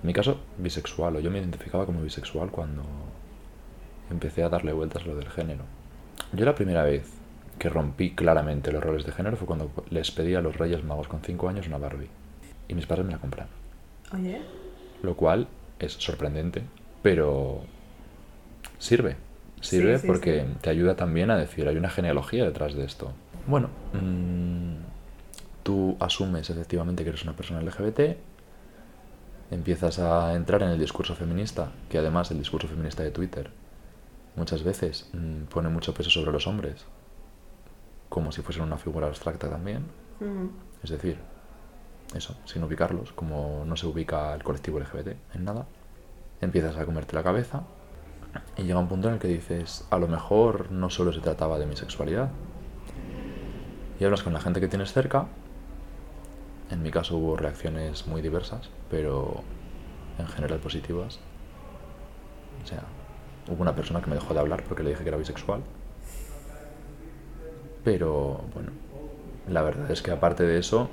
[0.01, 2.83] en mi caso, bisexual, o yo me identificaba como bisexual cuando
[4.09, 5.63] empecé a darle vueltas a lo del género.
[6.33, 7.09] Yo la primera vez
[7.59, 11.07] que rompí claramente los roles de género fue cuando les pedí a los Reyes Magos
[11.07, 12.09] con 5 años una Barbie.
[12.67, 13.51] Y mis padres me la compraron.
[14.13, 14.41] Oye,
[15.01, 15.47] Lo cual
[15.79, 16.63] es sorprendente,
[17.01, 17.61] pero
[18.77, 19.15] sirve.
[19.61, 20.57] Sirve Sí, sí, porque sí.
[20.61, 23.11] te ayuda también a decir, hay una genealogía detrás de esto.
[23.47, 28.17] Bueno, mm, tú asumes efectivamente que eres una persona LGBT,
[29.51, 33.49] empiezas a entrar en el discurso feminista, que además el discurso feminista de Twitter
[34.35, 36.85] muchas veces mm, pone mucho peso sobre los hombres,
[38.09, 39.85] como si fuesen una figura abstracta también.
[40.83, 41.17] Es decir,
[42.15, 45.67] eso, sin ubicarlos, como no se ubica el colectivo LGBT en nada,
[46.41, 47.63] empiezas a comerte la cabeza
[48.57, 51.59] y llega un punto en el que dices, a lo mejor no solo se trataba
[51.59, 52.29] de mi sexualidad.
[53.99, 55.27] Y hablas con la gente que tienes cerca.
[56.69, 59.43] En mi caso hubo reacciones muy diversas, pero
[60.19, 61.19] en general positivas.
[62.63, 62.83] O sea,
[63.49, 65.61] hubo una persona que me dejó de hablar porque le dije que era bisexual.
[67.83, 68.71] Pero bueno,
[69.47, 70.89] la verdad es que aparte de eso,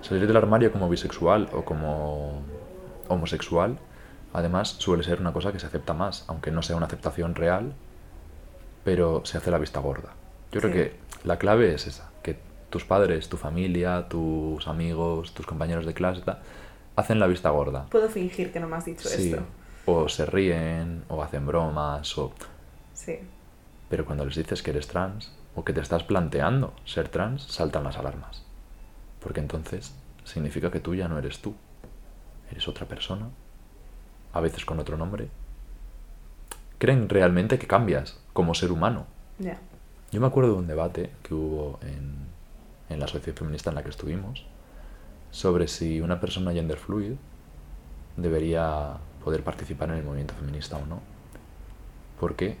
[0.00, 2.42] salir del armario como bisexual o como
[3.08, 3.78] homosexual,
[4.32, 7.74] además suele ser una cosa que se acepta más, aunque no sea una aceptación real,
[8.84, 10.10] pero se hace la vista gorda.
[10.52, 12.09] Yo creo que la clave es esa,
[12.70, 16.38] tus padres, tu familia, tus amigos, tus compañeros de clase, tal,
[16.96, 17.86] hacen la vista gorda.
[17.90, 19.42] Puedo fingir que no me has dicho Sí, esto.
[19.86, 22.32] o se ríen, o hacen bromas, o...
[22.94, 23.18] Sí.
[23.88, 27.82] Pero cuando les dices que eres trans, o que te estás planteando ser trans, saltan
[27.84, 28.44] las alarmas.
[29.20, 31.54] Porque entonces significa que tú ya no eres tú.
[32.50, 33.28] Eres otra persona,
[34.32, 35.28] a veces con otro nombre.
[36.78, 39.06] Creen realmente que cambias como ser humano.
[39.38, 39.58] Ya.
[40.12, 42.29] Yo me acuerdo de un debate que hubo en,
[42.90, 44.44] en la asociación feminista en la que estuvimos
[45.30, 47.12] sobre si una persona gender fluid
[48.16, 51.00] debería poder participar en el movimiento feminista o no.
[52.18, 52.56] Porque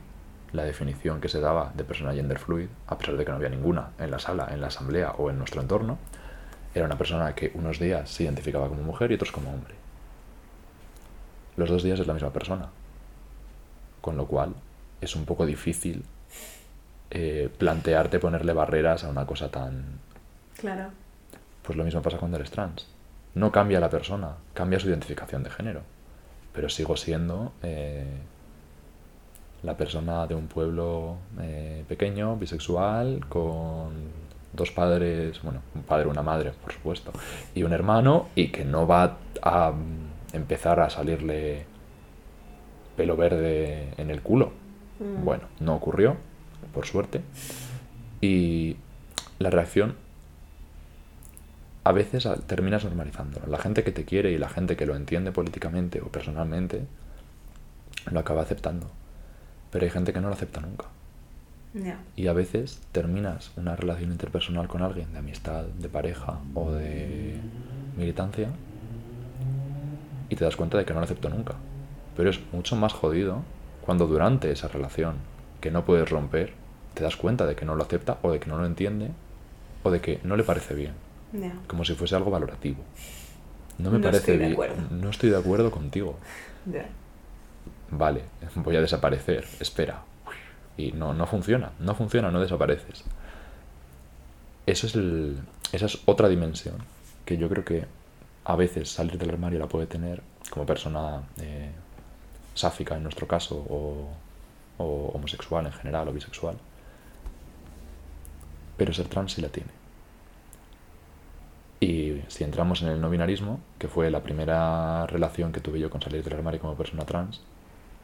[0.52, 3.48] la definición que se daba de persona gender fluid, a pesar de que no había
[3.48, 5.98] ninguna en la sala, en la asamblea o en nuestro entorno,
[6.74, 9.74] era una persona que unos días se identificaba como mujer y otros como hombre.
[11.56, 12.68] Los dos días es la misma persona.
[14.00, 14.54] Con lo cual
[15.00, 16.04] es un poco difícil
[17.10, 19.98] eh, plantearte ponerle barreras a una cosa tan...
[20.60, 20.90] Claro.
[21.62, 22.86] Pues lo mismo pasa cuando eres trans.
[23.34, 25.80] No cambia la persona, cambia su identificación de género.
[26.52, 28.04] Pero sigo siendo eh,
[29.62, 34.10] la persona de un pueblo eh, pequeño, bisexual, con
[34.52, 37.12] dos padres, bueno, un padre, una madre, por supuesto,
[37.54, 39.72] y un hermano, y que no va a
[40.32, 41.64] empezar a salirle
[42.96, 44.52] pelo verde en el culo.
[44.98, 45.24] Mm.
[45.24, 46.16] Bueno, no ocurrió,
[46.74, 47.22] por suerte.
[48.20, 48.76] Y
[49.38, 49.94] la reacción
[51.84, 53.46] a veces terminas normalizándolo.
[53.46, 56.86] La gente que te quiere y la gente que lo entiende políticamente o personalmente
[58.10, 58.90] lo acaba aceptando.
[59.70, 60.86] Pero hay gente que no lo acepta nunca.
[62.16, 67.36] Y a veces terminas una relación interpersonal con alguien, de amistad, de pareja o de
[67.96, 68.48] militancia,
[70.28, 71.54] y te das cuenta de que no lo acepto nunca.
[72.16, 73.42] Pero es mucho más jodido
[73.82, 75.16] cuando durante esa relación
[75.60, 76.54] que no puedes romper,
[76.94, 79.10] te das cuenta de que no lo acepta o de que no lo entiende
[79.84, 80.92] o de que no le parece bien,
[81.66, 82.82] Como si fuese algo valorativo.
[83.78, 84.52] No me No parece estoy de bien.
[84.52, 84.76] acuerdo.
[84.90, 86.16] No estoy de acuerdo contigo.
[87.90, 88.22] Vale,
[88.56, 89.46] voy a desaparecer.
[89.58, 90.02] Espera.
[90.76, 93.04] Y no, no funciona, no funciona, no desapareces.
[94.66, 95.38] Eso es el,
[95.72, 96.76] esa es otra dimensión
[97.24, 97.86] que yo creo que
[98.44, 101.70] a veces salir del armario la puede tener como persona eh,
[102.54, 104.08] sáfica en nuestro caso o,
[104.78, 106.56] o homosexual en general o bisexual.
[108.76, 109.70] Pero ser trans sí la tiene.
[111.80, 115.88] Y si entramos en el no binarismo, que fue la primera relación que tuve yo
[115.90, 117.40] con salir del armario como persona trans,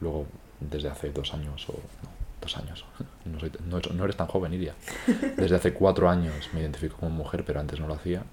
[0.01, 0.25] luego
[0.59, 2.09] desde hace dos años o no,
[2.41, 2.85] dos años,
[3.25, 4.73] no, soy- no- no eres tan joven, Iria.
[5.37, 8.23] Desde hace cuatro años me identifico como mujer, pero antes no lo hacía.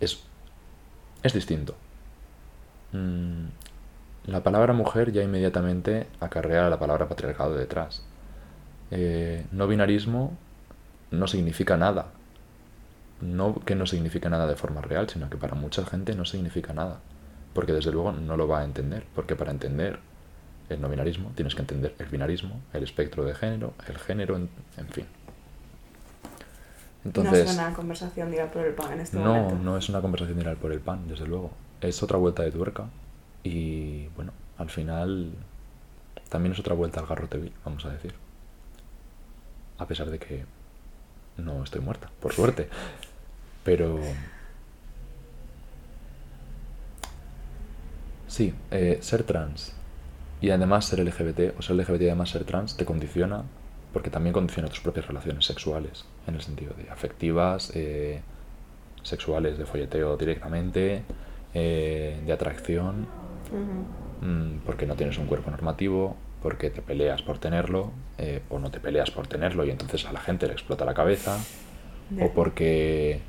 [0.00, 0.20] Es,
[1.22, 1.76] es distinto.
[2.92, 3.46] Mm,
[4.26, 8.02] la palabra mujer ya inmediatamente acarrea la palabra patriarcado detrás.
[8.90, 10.32] Eh, no binarismo
[11.10, 12.08] no significa nada.
[13.20, 16.72] No que no significa nada de forma real, sino que para mucha gente no significa
[16.72, 17.00] nada.
[17.52, 19.04] Porque desde luego no lo va a entender.
[19.14, 19.98] Porque para entender
[20.68, 24.48] el no binarismo tienes que entender el binarismo, el espectro de género, el género, en,
[24.76, 25.06] en fin.
[27.04, 29.54] Entonces, no es una conversación de ir por el pan en este no, momento.
[29.56, 31.50] no es una conversación de ir al por el pan, desde luego.
[31.80, 32.88] Es otra vuelta de tuerca.
[33.42, 35.32] Y bueno, al final
[36.28, 38.14] también es otra vuelta al garrote vil, vamos a decir.
[39.78, 40.44] A pesar de que
[41.38, 42.68] no estoy muerta, por suerte.
[43.64, 44.00] Pero...
[48.26, 49.74] Sí, eh, ser trans
[50.40, 53.44] y además ser LGBT, o ser LGBT y además ser trans, te condiciona,
[53.92, 58.22] porque también condiciona tus propias relaciones sexuales, en el sentido de afectivas, eh,
[59.02, 61.02] sexuales de folleteo directamente,
[61.52, 63.06] eh, de atracción,
[64.22, 68.70] mm, porque no tienes un cuerpo normativo, porque te peleas por tenerlo, eh, o no
[68.70, 71.38] te peleas por tenerlo y entonces a la gente le explota la cabeza,
[72.20, 73.20] o porque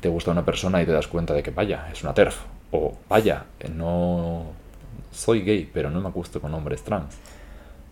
[0.00, 2.36] te gusta una persona y te das cuenta de que vaya, es una TERF,
[2.70, 4.46] o vaya, no
[5.10, 7.16] soy gay, pero no me acuesto con hombres trans.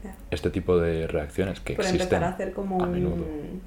[0.05, 0.15] Ya.
[0.31, 3.61] Este tipo de reacciones que Por existen a hacer como a un,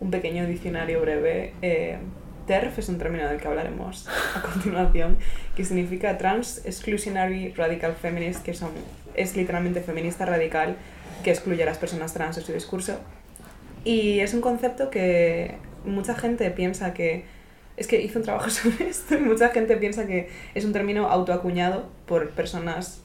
[0.00, 1.98] un pequeño diccionario breve, eh,
[2.46, 5.18] TERF es un término del que hablaremos a continuación,
[5.56, 8.70] que significa Trans Exclusionary Radical Feminist, que son,
[9.14, 10.76] es literalmente feminista radical
[11.22, 12.98] que excluye a las personas trans de su discurso.
[13.84, 17.24] Y es un concepto que mucha gente piensa que
[17.78, 21.08] es que hizo un trabajo sobre esto y mucha gente piensa que es un término
[21.08, 23.02] autoacuñado por personas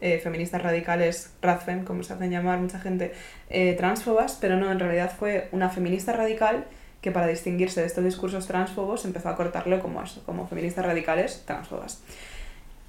[0.00, 3.12] eh, feministas radicales, radfem, como se hacen llamar mucha gente,
[3.50, 6.64] eh, transfobas, pero no, en realidad fue una feminista radical
[7.02, 11.42] que para distinguirse de estos discursos transfobos empezó a cortarlo como, eso, como feministas radicales
[11.46, 12.02] transfobas.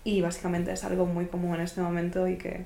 [0.04, 2.66] Y básicamente es algo muy común en este momento y que,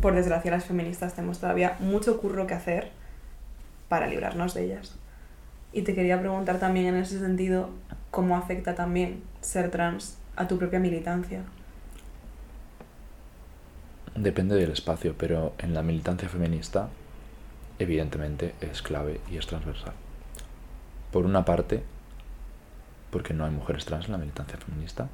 [0.00, 2.90] por desgracia, las feministas tenemos todavía mucho curro que hacer
[3.88, 4.94] para librarnos de ellas.
[5.74, 7.68] Y te quería preguntar también en ese sentido,
[8.12, 11.42] ¿cómo afecta también ser trans a tu propia militancia?
[14.14, 16.88] Depende del espacio, pero en la militancia feminista,
[17.80, 19.94] evidentemente, es clave y es transversal.
[21.10, 21.82] Por una parte,
[23.10, 25.08] porque no hay mujeres trans en la militancia feminista,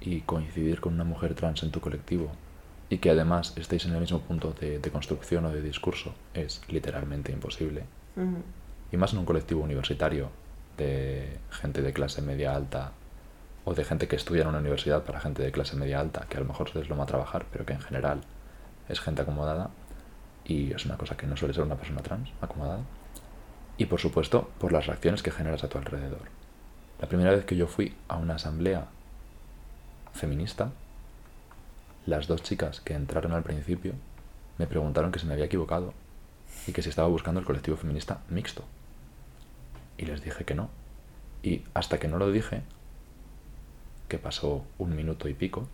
[0.00, 2.30] y coincidir con una mujer trans en tu colectivo
[2.90, 7.32] y que además estéis en el mismo punto de, construcción o de discurso es literalmente
[7.32, 7.84] imposible.
[8.94, 10.30] Y más en un colectivo universitario
[10.78, 12.92] de gente de clase media alta
[13.64, 16.36] o de gente que estudia en una universidad para gente de clase media alta, que
[16.36, 18.20] a lo mejor se desloma a trabajar, pero que en general
[18.88, 19.70] es gente acomodada
[20.44, 22.82] y es una cosa que no suele ser una persona trans acomodada.
[23.78, 26.28] Y por supuesto, por las reacciones que generas a tu alrededor.
[27.00, 28.86] La primera vez que yo fui a una asamblea
[30.12, 30.70] feminista,
[32.06, 33.94] las dos chicas que entraron al principio
[34.56, 35.92] me preguntaron que se me había equivocado
[36.68, 38.62] y que si estaba buscando el colectivo feminista mixto.
[39.98, 40.70] Y les dije que no.
[41.42, 42.62] Y hasta que no lo dije,
[44.08, 45.68] que pasó un minuto y pico,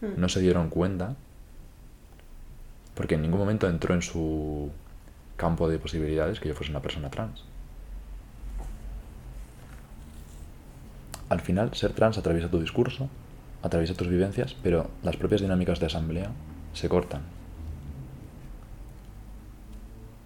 [0.00, 0.12] hmm.
[0.16, 1.16] no se dieron cuenta,
[2.94, 4.70] porque en ningún momento entró en su
[5.36, 7.44] campo de posibilidades que yo fuese una persona trans.
[11.28, 13.08] Al final, ser trans atraviesa tu discurso,
[13.62, 16.30] atraviesa tus vivencias, pero las propias dinámicas de asamblea
[16.74, 17.22] se cortan.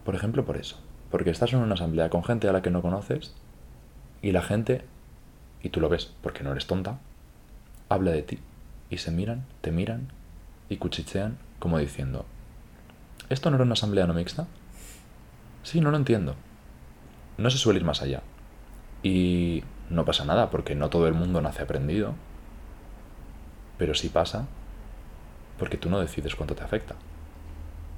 [0.05, 0.79] Por ejemplo, por eso.
[1.15, 3.33] Porque estás en una asamblea con gente a la que no conoces
[4.21, 4.85] y la gente,
[5.63, 6.99] y tú lo ves porque no eres tonta,
[7.89, 8.41] habla de ti
[8.91, 10.09] y se miran, te miran
[10.69, 12.27] y cuchichean como diciendo,
[13.29, 14.49] ¿esto no era una asamblea no mixta?
[15.63, 16.35] Sí, no lo entiendo.
[17.39, 18.23] No se suele ir más allá.
[19.05, 22.15] Y no pasa nada porque no todo el mundo nace aprendido.
[23.79, 24.49] Pero sí pasa
[25.61, 26.97] porque tú no decides cuánto te afecta.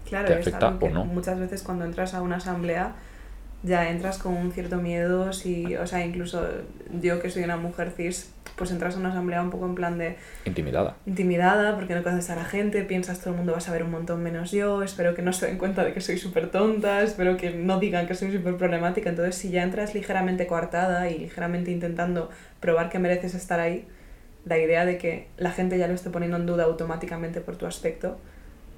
[0.09, 1.05] Claro, ¿Te afecta o no?
[1.05, 2.95] muchas veces cuando entras a una asamblea
[3.62, 6.47] ya entras con un cierto miedo, si, o sea, incluso
[7.01, 9.99] yo que soy una mujer cis, pues entras a una asamblea un poco en plan
[9.99, 10.16] de...
[10.45, 10.97] Intimidada.
[11.05, 13.90] Intimidada, porque no conoces a la gente, piensas todo el mundo va a saber un
[13.90, 17.37] montón menos yo, espero que no se den cuenta de que soy súper tonta, espero
[17.37, 21.71] que no digan que soy súper problemática, entonces si ya entras ligeramente coartada y ligeramente
[21.71, 23.87] intentando probar que mereces estar ahí,
[24.45, 27.66] la idea de que la gente ya lo esté poniendo en duda automáticamente por tu
[27.66, 28.16] aspecto,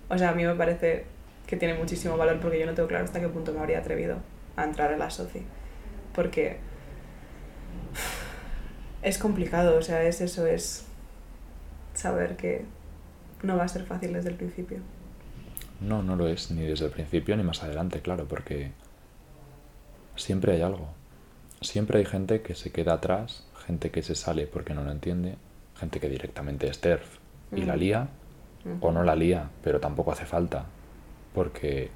[0.09, 1.05] o sea, a mí me parece
[1.49, 4.19] que tiene muchísimo valor porque yo no tengo claro hasta qué punto me habría atrevido
[4.55, 5.43] a entrar a la SOCI.
[6.15, 6.59] Porque
[9.03, 10.85] es complicado, o sea, es eso, es
[11.95, 12.67] saber que
[13.43, 14.81] no va a ser fácil desde el principio.
[15.81, 18.73] No, no lo es, ni desde el principio ni más adelante, claro, porque
[20.17, 20.91] siempre hay algo.
[21.63, 25.37] Siempre hay gente que se queda atrás, gente que se sale porque no lo entiende,
[25.77, 27.17] gente que directamente es TERF
[27.53, 28.09] y la lía,
[28.81, 30.67] o no la lía, pero tampoco hace falta,
[31.39, 31.89] porque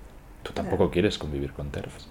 [0.45, 2.07] tú tampoco quieres convivir con TERFs.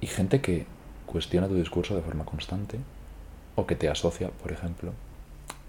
[0.00, 0.64] Y gente que
[1.04, 2.78] cuestiona tu discurso de forma constante
[3.54, 4.94] o que te asocia, por ejemplo,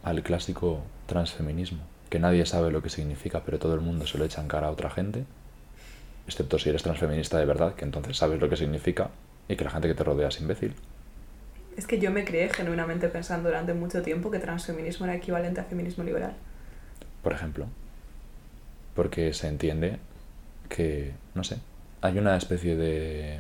[0.04, 4.24] al clásico transfeminismo, que nadie sabe lo que significa, pero todo el mundo se lo
[4.24, 5.26] echa en cara a otra gente,
[6.26, 9.10] excepto si eres transfeminista de verdad, que entonces sabes lo que significa
[9.50, 10.76] y que la gente que te rodea es imbécil.
[11.76, 15.66] Es que yo me creé genuinamente pensando durante mucho tiempo que transfeminismo era equivalente a
[15.66, 16.38] feminismo liberal.
[17.22, 17.68] Por ejemplo.
[19.00, 19.98] Porque se entiende
[20.68, 21.60] que, no sé,
[22.02, 23.40] hay una especie de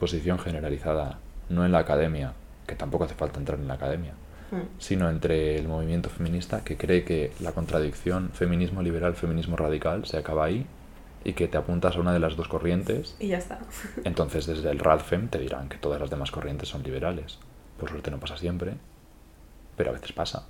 [0.00, 1.18] posición generalizada,
[1.50, 2.32] no en la academia,
[2.66, 4.14] que tampoco hace falta entrar en la academia,
[4.50, 4.78] hmm.
[4.78, 10.16] sino entre el movimiento feminista que cree que la contradicción feminismo liberal, feminismo radical se
[10.16, 10.64] acaba ahí
[11.22, 13.14] y que te apuntas a una de las dos corrientes.
[13.20, 13.58] Y ya está.
[14.04, 17.38] Entonces desde el RADFEM te dirán que todas las demás corrientes son liberales.
[17.78, 18.72] Por suerte no pasa siempre,
[19.76, 20.46] pero a veces pasa.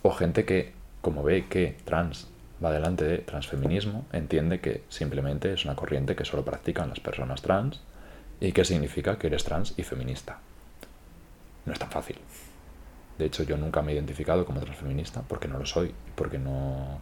[0.00, 0.72] O gente que,
[1.02, 2.28] como ve que trans
[2.62, 7.42] va delante de transfeminismo, entiende que simplemente es una corriente que solo practican las personas
[7.42, 7.80] trans
[8.40, 10.38] ¿Y qué significa que eres trans y feminista?
[11.64, 12.18] No es tan fácil.
[13.18, 16.98] De hecho, yo nunca me he identificado como transfeminista porque no lo soy, porque no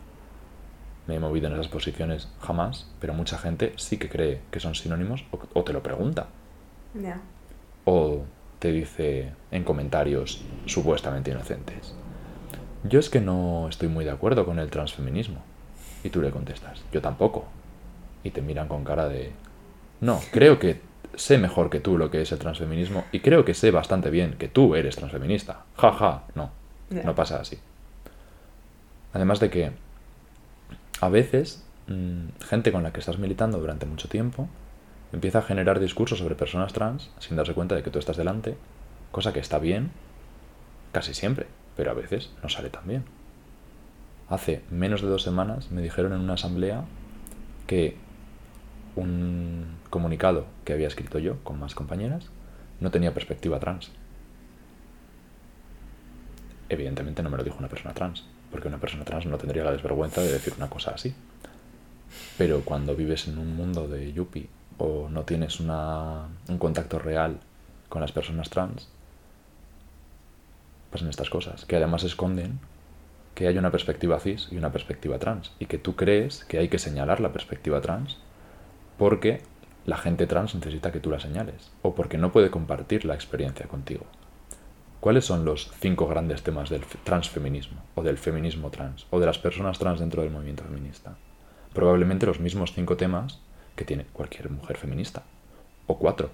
[1.07, 4.75] me he movido en esas posiciones jamás, pero mucha gente sí que cree que son
[4.75, 5.25] sinónimos
[5.55, 6.27] o, te lo pregunta.
[7.87, 8.23] O
[8.59, 11.95] te dice en comentarios supuestamente inocentes.
[12.85, 15.43] Yo es que no estoy muy de acuerdo con el transfeminismo.
[16.05, 17.45] Y tú le contestas, yo tampoco.
[18.25, 19.33] Y te miran con cara de...
[20.01, 20.81] No, creo que
[21.15, 24.35] sé mejor que tú lo que es el transfeminismo y creo que sé bastante bien
[24.35, 25.65] que tú eres transfeminista.
[25.77, 26.51] Ja, ja, no.
[26.91, 27.59] No pasa así.
[29.15, 29.73] Además de que
[31.01, 34.49] a veces mm, gente con la que estás militando durante mucho tiempo
[35.13, 38.57] empieza a generar discursos sobre personas trans sin darse cuenta de que tú estás delante,
[39.11, 39.91] cosa que está bien
[40.93, 41.47] casi siempre,
[41.77, 43.05] pero a veces no sale tan bien.
[44.29, 46.85] Hace menos de dos semanas me dijeron en una asamblea
[47.67, 47.97] que
[48.97, 52.27] un comunicado que había escrito yo con más compañeras
[52.81, 53.91] no tenía perspectiva trans.
[56.69, 59.73] Evidentemente no me lo dijo una persona trans, porque una persona trans no tendría la
[59.73, 61.15] desvergüenza de decir una cosa así.
[62.39, 64.49] Pero cuando vives en un mundo de yuppie
[64.79, 67.39] o no tienes una- un contacto real
[67.89, 68.89] con las personas trans,
[70.93, 72.61] pasan estas cosas, que además esconden
[73.35, 76.69] que hay una perspectiva cis y una perspectiva trans, y que tú crees que hay
[76.69, 78.19] que señalar la perspectiva trans
[78.99, 79.41] porque
[79.87, 83.67] la gente trans necesita que tú la señales, o porque no puede compartir la experiencia
[83.67, 84.05] contigo.
[85.01, 89.39] ¿Cuáles son los cinco grandes temas del transfeminismo, o del feminismo trans, o de las
[89.39, 91.17] personas trans dentro del movimiento feminista?
[91.73, 93.41] Probablemente los mismos cinco temas
[93.75, 95.25] que tiene cualquier mujer feminista,
[95.89, 96.31] o cuatro.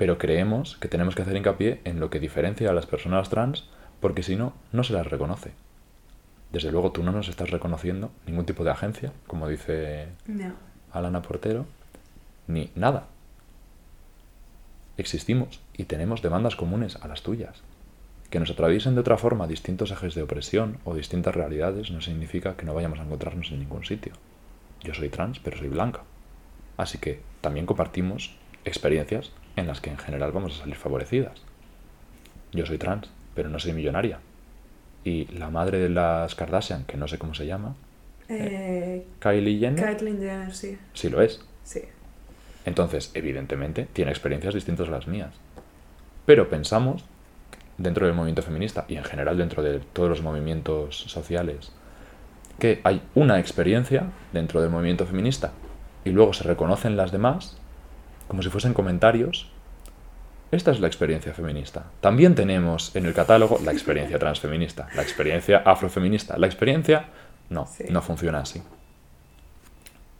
[0.00, 3.66] Pero creemos que tenemos que hacer hincapié en lo que diferencia a las personas trans,
[4.00, 5.52] porque si no, no se las reconoce.
[6.50, 10.06] Desde luego tú no nos estás reconociendo ningún tipo de agencia, como dice.
[10.90, 11.66] Alana Portero,
[12.46, 13.08] ni nada.
[14.96, 17.60] Existimos y tenemos demandas comunes a las tuyas.
[18.30, 22.56] Que nos atraviesen de otra forma distintos ejes de opresión o distintas realidades no significa
[22.56, 24.14] que no vayamos a encontrarnos en ningún sitio.
[24.82, 26.04] Yo soy trans, pero soy blanca.
[26.78, 28.34] Así que también compartimos
[28.64, 31.42] experiencias en las que en general vamos a salir favorecidas.
[32.52, 34.18] Yo soy trans, pero no soy millonaria.
[35.04, 37.74] Y la madre de las Kardashian, que no sé cómo se llama,
[38.28, 40.78] Eh, Kylie Jenner, Caitlyn Jenner, sí.
[40.94, 41.40] sí lo es.
[41.64, 41.80] Sí.
[42.64, 45.34] Entonces, evidentemente, tiene experiencias distintas a las mías.
[46.26, 47.04] Pero pensamos,
[47.78, 51.72] dentro del movimiento feminista y en general dentro de todos los movimientos sociales,
[52.58, 55.52] que hay una experiencia dentro del movimiento feminista
[56.04, 57.56] y luego se reconocen las demás
[58.30, 59.50] como si fuesen comentarios.
[60.52, 61.86] Esta es la experiencia feminista.
[62.00, 67.06] También tenemos en el catálogo la experiencia transfeminista, la experiencia afrofeminista, la experiencia...
[67.48, 67.84] No, Sí.
[67.90, 68.62] no funciona así.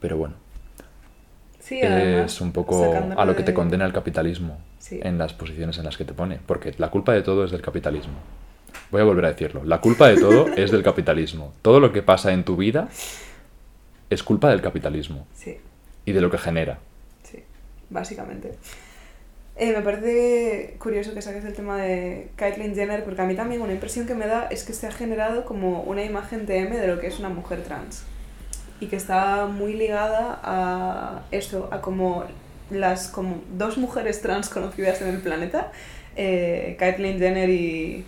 [0.01, 0.35] Pero bueno,
[1.61, 4.99] Sí, además, es un poco a lo que te de- condena el capitalismo Sí.
[5.01, 6.41] en las posiciones en las que te pone.
[6.45, 8.15] Porque la culpa de todo es del capitalismo.
[8.91, 9.63] Voy a volver a decirlo.
[9.65, 11.53] La culpa de todo es del capitalismo.
[11.63, 12.89] Todo lo que pasa en tu vida
[14.11, 15.59] es culpa del capitalismo Sí,
[16.05, 16.79] y de lo que genera.
[17.91, 18.53] Básicamente.
[19.57, 23.61] Eh, me parece curioso que saques el tema de Caitlyn Jenner, porque a mí también
[23.61, 26.87] una impresión que me da es que se ha generado como una imagen TM de
[26.87, 28.05] lo que es una mujer trans.
[28.81, 32.25] Y que está muy ligada a eso, a como
[32.71, 35.73] las como dos mujeres trans conocidas en el planeta,
[36.17, 38.07] eh, Caitlyn Jenner y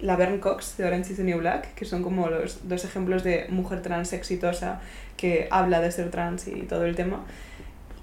[0.00, 3.46] Laverne Cox de Orange is the New Black, que son como los dos ejemplos de
[3.50, 4.80] mujer trans exitosa
[5.16, 7.26] que habla de ser trans y todo el tema.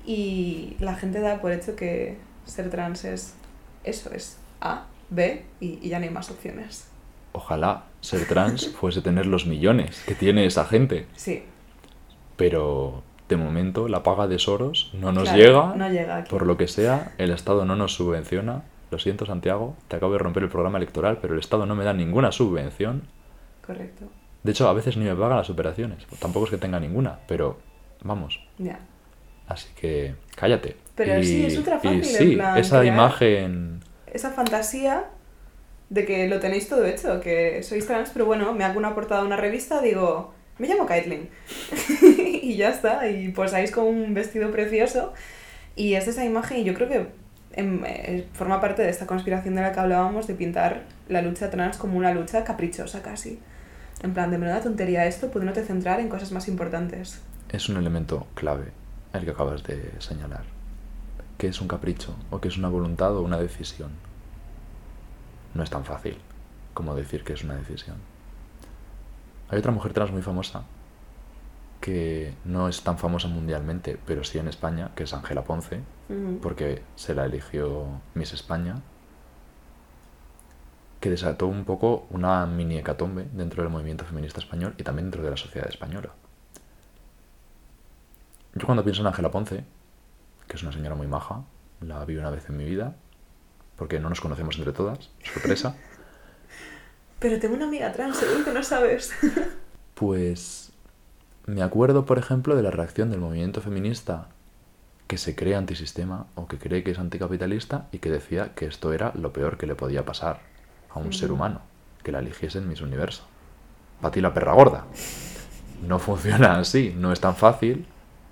[0.08, 3.36] Y la gente da por hecho que ser trans es
[3.84, 6.88] eso, es A, B y, y ya no hay más opciones.
[7.34, 11.08] Ojalá ser trans fuese tener los millones que tiene esa gente.
[11.18, 11.44] Sí,
[12.38, 15.76] Pero de momento la paga de Soros no nos claro, llega.
[15.76, 16.30] No llega aquí.
[16.30, 18.64] Por lo que sea, el Estado no nos subvenciona.
[18.90, 21.84] Lo siento, Santiago, te acabo de romper el programa electoral, pero el Estado no me
[21.84, 23.04] da ninguna subvención.
[23.66, 24.06] Correcto.
[24.44, 26.06] De hecho, a veces ni me paga las operaciones.
[26.20, 27.58] Tampoco es que tenga ninguna, pero
[28.02, 28.40] vamos.
[28.58, 28.80] Ya.
[29.48, 30.76] Así que cállate.
[30.96, 33.80] Pero y, sí, es ultra fácil, Y en sí, plan, esa imagen.
[34.12, 35.06] Esa fantasía
[35.90, 39.22] de que lo tenéis todo hecho, que sois trans, pero bueno, me hago una portada
[39.22, 41.30] de una revista, digo, me llamo Caitlyn.
[42.42, 45.14] y ya está, y posáis con un vestido precioso.
[45.76, 47.08] Y es esa imagen, y yo creo que
[47.54, 51.50] em, eh, forma parte de esta conspiración de la que hablábamos, de pintar la lucha
[51.50, 53.40] trans como una lucha caprichosa casi.
[54.04, 57.22] En plan, de menuda tontería esto, pudiéndote centrar en cosas más importantes.
[57.50, 58.72] Es un elemento clave
[59.18, 60.44] el que acabas de señalar.
[61.38, 62.16] ¿Qué es un capricho?
[62.32, 63.92] ¿O qué es una voluntad o una decisión?
[65.54, 66.18] No es tan fácil
[66.74, 67.98] como decir que es una decisión.
[69.50, 70.64] Hay otra mujer trans muy famosa
[71.82, 75.82] que no es tan famosa mundialmente, pero sí en España, que es Ángela Ponce,
[76.42, 78.82] porque se la eligió Miss España,
[81.00, 85.24] que desató un poco una mini hecatombe dentro del movimiento feminista español y también dentro
[85.24, 86.10] de la sociedad española.
[88.58, 89.64] Yo cuando pienso en Ángela Ponce,
[90.48, 91.44] que es una señora muy maja,
[91.82, 92.96] la vi una vez en mi vida,
[93.76, 95.76] porque no nos conocemos entre todas, sorpresa,
[97.20, 99.12] Pero tengo una amiga trans, seguro que no sabes.
[99.96, 100.72] pues
[101.46, 104.28] me acuerdo, por ejemplo, de la reacción del movimiento feminista
[105.08, 108.94] que se cree antisistema o que cree que es anticapitalista y que decía que esto
[108.94, 110.42] era lo peor que le podía pasar
[110.90, 111.62] a un ser humano,
[112.04, 113.24] que la eligiesen Miss Universo.
[114.02, 114.86] Para ti la perra gorda.
[115.88, 117.88] No funciona así, no es tan fácil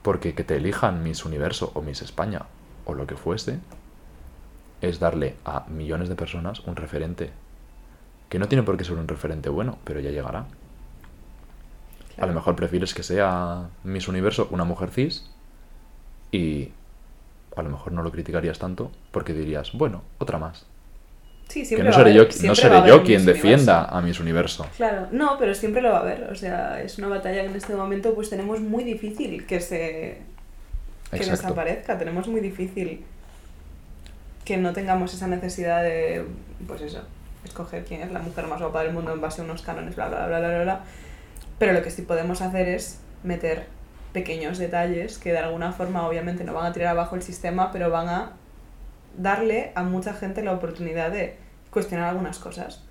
[0.06, 2.44] porque que te elijan Miss Universo o Miss España
[2.86, 3.58] o lo que fuese
[4.80, 7.32] es darle a millones de personas un referente
[8.30, 10.46] que no tiene por qué ser un referente bueno, pero ya llegará.
[12.20, 15.28] A lo mejor prefieres que sea Miss Universo una mujer cis
[16.32, 16.70] y
[17.56, 20.68] a lo mejor no lo criticarías tanto porque dirías, bueno, otra más.
[21.48, 23.26] Sí, Que siempre no va a seré yo, no seré yo quien Universo.
[23.32, 24.68] defienda a Miss Universo.
[24.78, 26.24] Claro, no, pero siempre lo va a haber.
[26.32, 30.22] O sea, es una batalla que en este momento pues tenemos muy difícil que se
[31.12, 31.44] que Exacto.
[31.44, 31.98] desaparezca.
[31.98, 33.06] Tenemos muy difícil
[34.44, 36.26] que no tengamos esa necesidad de,
[36.68, 37.02] pues eso,
[37.46, 40.08] escoger quién es la mujer más guapa del mundo en base a unos cánones, bla,
[40.10, 40.80] bla, bla, bla, bla, bla.
[41.58, 43.68] Pero lo que sí podemos hacer es meter
[44.14, 47.90] pequeños detalles que de alguna forma obviamente no van a tirar abajo el sistema, pero
[47.90, 48.32] van a
[49.18, 51.36] darle a mucha gente la oportunidad de
[51.70, 52.84] cuestionar algunas cosas.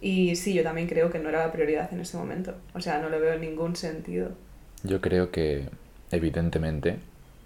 [0.00, 2.54] Y sí, yo también creo que no era la prioridad en ese momento.
[2.74, 4.30] O sea, no le veo ningún sentido.
[4.82, 5.68] Yo creo que,
[6.10, 6.98] evidentemente,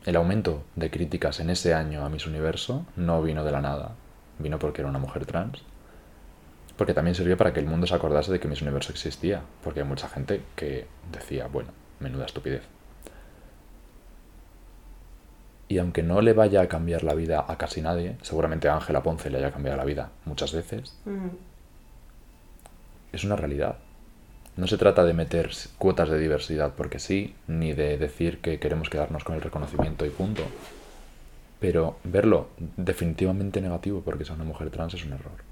[0.06, 3.92] el aumento de críticas en ese año a Miss Universo no vino de la nada.
[4.38, 5.62] Vino porque era una mujer trans.
[6.78, 9.42] Porque también sirvió para que el mundo se acordase de que Miss Universo existía.
[9.62, 12.62] Porque hay mucha gente que decía, bueno, menuda estupidez.
[15.68, 19.02] Y aunque no le vaya a cambiar la vida a casi nadie, seguramente a Ángela
[19.02, 20.96] Ponce le haya cambiado la vida muchas veces,
[23.12, 23.78] es una realidad.
[24.56, 28.88] No se trata de meter cuotas de diversidad porque sí, ni de decir que queremos
[28.88, 30.42] quedarnos con el reconocimiento y punto.
[31.60, 35.44] Pero verlo definitivamente negativo porque sea una mujer trans es un error.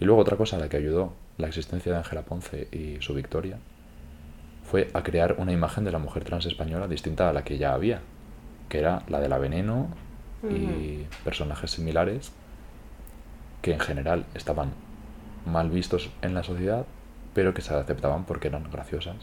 [0.00, 3.14] Y luego otra cosa a la que ayudó la existencia de Ángela Ponce y su
[3.14, 3.58] victoria
[4.64, 7.74] fue a crear una imagen de la mujer trans española distinta a la que ya
[7.74, 8.00] había,
[8.70, 9.88] que era la de la veneno
[10.48, 12.32] y personajes similares
[13.60, 14.70] que en general estaban
[15.44, 16.86] mal vistos en la sociedad,
[17.34, 19.16] pero que se aceptaban porque eran graciosas,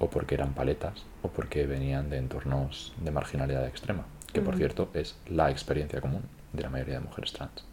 [0.00, 4.90] o porque eran paletas, o porque venían de entornos de marginalidad extrema, que por cierto
[4.94, 7.64] es la experiencia común de la mayoría de mujeres trans.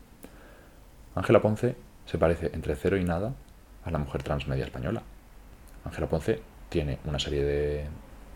[1.16, 1.76] Ángela Ponce
[2.06, 3.34] se parece entre cero y nada
[3.84, 5.02] a la mujer trans media española.
[5.86, 7.86] Ángela Ponce tiene una serie de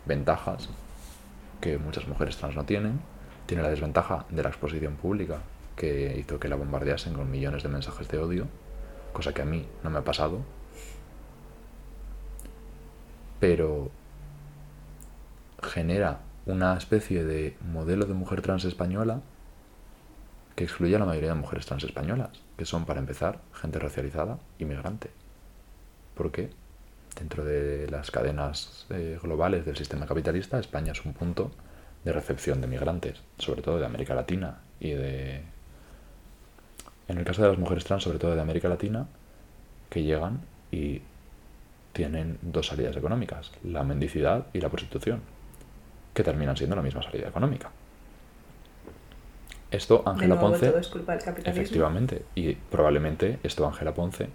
[0.05, 0.69] ventajas
[1.63, 2.99] que muchas mujeres trans no tienen.
[3.45, 5.39] Tiene la desventaja de la exposición pública,
[5.77, 8.47] que hizo que la bombardeasen con millones de mensajes de odio,
[9.13, 10.41] cosa que a mí no me ha pasado.
[13.39, 13.91] Pero
[15.61, 19.21] genera una especie de modelo de mujer trans española
[20.57, 24.37] que excluye a la mayoría de mujeres trans españolas, que son, para empezar, gente racializada
[24.59, 25.11] y migrante.
[26.13, 26.49] Porque
[27.15, 31.51] dentro de las cadenas eh, globales del sistema capitalista, España es un punto
[32.03, 35.41] de recepción de migrantes, sobre todo de América Latina y de...
[37.07, 39.07] En el caso de las mujeres trans, sobre todo de América Latina,
[39.89, 40.41] que llegan
[40.71, 41.01] y
[41.91, 45.21] tienen dos salidas económicas, la mendicidad y la prostitución,
[46.13, 47.71] que terminan siendo la misma salida económica.
[49.69, 50.69] Esto Ángela Ponce...
[50.69, 51.61] todo es culpa del capitalismo.
[51.61, 54.29] Efectivamente, y probablemente esto Ángela Ponce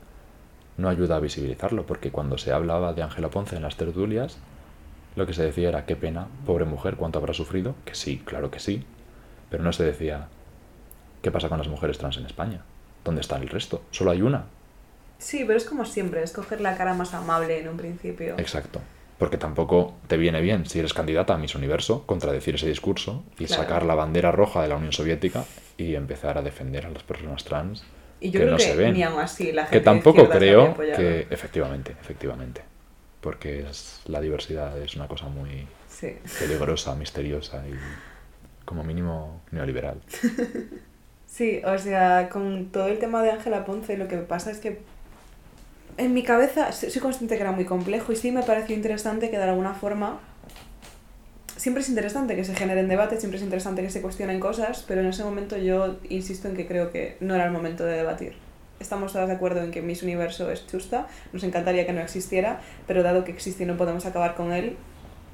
[0.79, 4.39] no ayuda a visibilizarlo, porque cuando se hablaba de Ángela Ponce en las tertulias,
[5.17, 8.51] lo que se decía era, qué pena, pobre mujer, cuánto habrá sufrido, que sí, claro
[8.51, 8.85] que sí,
[9.51, 10.29] pero no se decía,
[11.21, 12.63] ¿qué pasa con las mujeres trans en España?
[13.05, 13.83] ¿Dónde está el resto?
[13.91, 14.45] Solo hay una.
[15.19, 18.35] Sí, pero es como siempre, escoger la cara más amable en un principio.
[18.39, 18.81] Exacto.
[19.19, 23.47] Porque tampoco te viene bien, si eres candidata a Miss Universo, contradecir ese discurso y
[23.47, 23.63] Claro.
[23.65, 25.45] sacar la bandera roja de la Unión Soviética
[25.77, 27.83] y empezar a defender a las personas trans
[28.21, 28.95] Y yo que creo no que se ven.
[28.95, 32.63] ni aún así la gente que tampoco creo que efectivamente efectivamente
[33.21, 36.17] porque es, la diversidad es una cosa muy Sí.
[36.39, 37.75] peligrosa misteriosa y
[38.65, 40.01] como mínimo neoliberal
[41.27, 44.81] Sí, o sea, con todo el tema de Ángela Ponce, lo que pasa es que
[45.99, 49.37] en mi cabeza soy consciente que era muy complejo y sí me pareció interesante que
[49.37, 50.21] de alguna forma
[51.59, 55.01] siempre es interesante que se generen debates, siempre es interesante que se cuestionen cosas, pero
[55.01, 58.35] en ese momento yo insisto en que creo que no era el momento de debatir.
[58.81, 62.61] Estamos todas de acuerdo en que Miss Universo es justa, nos encantaría que no existiera,
[62.87, 64.77] pero dado que existe y no podemos acabar con él,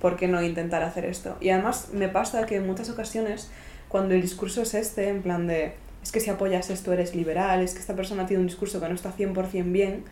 [0.01, 1.37] ¿por qué no intentar hacer esto?
[1.43, 3.51] Y además me pasa que en muchas ocasiones,
[3.89, 7.61] cuando el discurso es este, en plan de, es que si apoyas esto eres liberal,
[7.61, 10.05] es que esta persona tiene un discurso que no está 100% bien,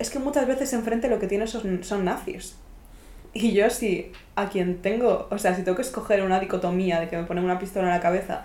[0.00, 2.56] es que muchas veces enfrente lo que tiene son, son nazis.
[3.40, 7.08] Y yo si a quien tengo, o sea, si tengo que escoger una dicotomía de
[7.08, 8.44] que me ponen una pistola en la cabeza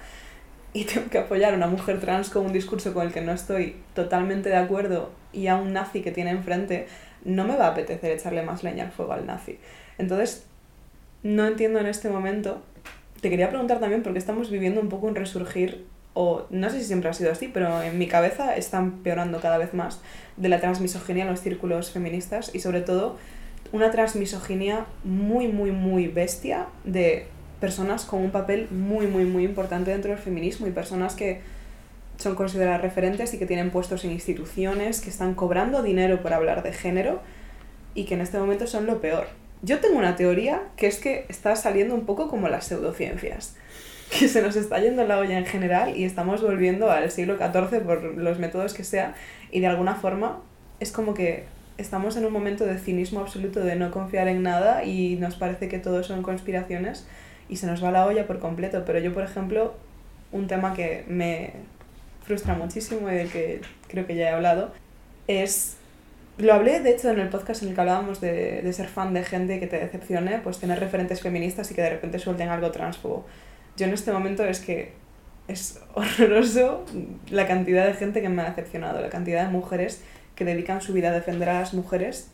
[0.72, 3.32] y tengo que apoyar a una mujer trans con un discurso con el que no
[3.32, 6.86] estoy totalmente de acuerdo y a un nazi que tiene enfrente,
[7.26, 9.58] no me va a apetecer echarle más leña al fuego al nazi.
[9.98, 10.46] Entonces,
[11.24, 12.62] no entiendo en este momento
[13.20, 16.86] te quería preguntar también, porque estamos viviendo un poco un resurgir, o no sé si
[16.86, 20.02] siempre ha sido así, pero en mi cabeza está empeorando cada vez más,
[20.38, 23.18] de la transmisoginia en los círculos feministas y sobre todo
[23.74, 27.26] una transmisoginia muy, muy, muy bestia de
[27.60, 31.42] personas con un papel muy, muy, muy importante dentro del feminismo y personas que
[32.18, 36.62] son consideradas referentes y que tienen puestos en instituciones, que están cobrando dinero por hablar
[36.62, 37.22] de género
[37.96, 39.28] y que en este momento son lo peor.
[39.64, 43.56] Yo tengo una teoría que es que está saliendo un poco como las pseudociencias,
[44.20, 47.82] que se nos está yendo la olla en general y estamos volviendo al siglo XIV
[47.82, 49.16] por los métodos que sea
[49.50, 50.42] y de alguna forma
[50.80, 51.46] es como que
[51.78, 55.68] estamos en un momento de cinismo absoluto de no confiar en nada y nos parece
[55.68, 57.06] que todo son conspiraciones
[57.50, 58.84] y se nos va la olla por completo.
[58.86, 59.74] Pero yo, por ejemplo,
[60.32, 61.54] un tema que me
[62.26, 64.72] frustra muchísimo y del que creo que ya he hablado
[65.28, 65.78] es
[66.38, 69.14] lo hablé, de hecho, en el podcast en el que hablábamos de, de, ser fan
[69.14, 72.72] de gente que te decepcione, pues tener referentes feministas y que de repente suelten algo
[72.72, 73.26] transfobo.
[73.78, 74.94] Yo en este momento es que
[75.48, 76.86] es horroroso
[77.30, 80.02] la cantidad de gente que me ha decepcionado, la cantidad de mujeres
[80.44, 82.30] que dedican su vida a defender a las mujeres,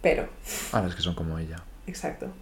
[0.00, 0.28] pero...
[0.72, 1.62] Ah, es que son como ella.
[1.86, 2.32] Exacto.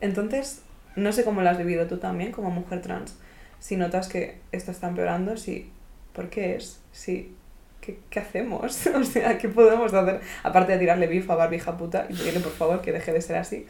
[0.00, 0.62] Entonces,
[0.96, 3.16] no sé cómo lo has vivido tú también como mujer trans.
[3.58, 5.70] Si notas que esto está empeorando, si...
[6.12, 6.80] ¿Por qué es?
[6.92, 7.34] Si
[7.80, 8.86] ¿Qué, ¿qué, hacemos?
[8.94, 10.20] o sea, ¿qué podemos hacer?
[10.42, 13.36] Aparte de tirarle bif a Barbie puta y pedirle por favor que deje de ser
[13.36, 13.66] así.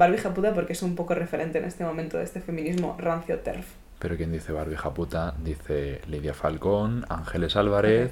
[0.00, 3.38] Barbie hija puta porque es un poco referente en este momento de este feminismo rancio
[3.40, 3.66] terf.
[3.98, 8.10] Pero quien dice Barbie hija puta dice Lidia Falcón, Ángeles Álvarez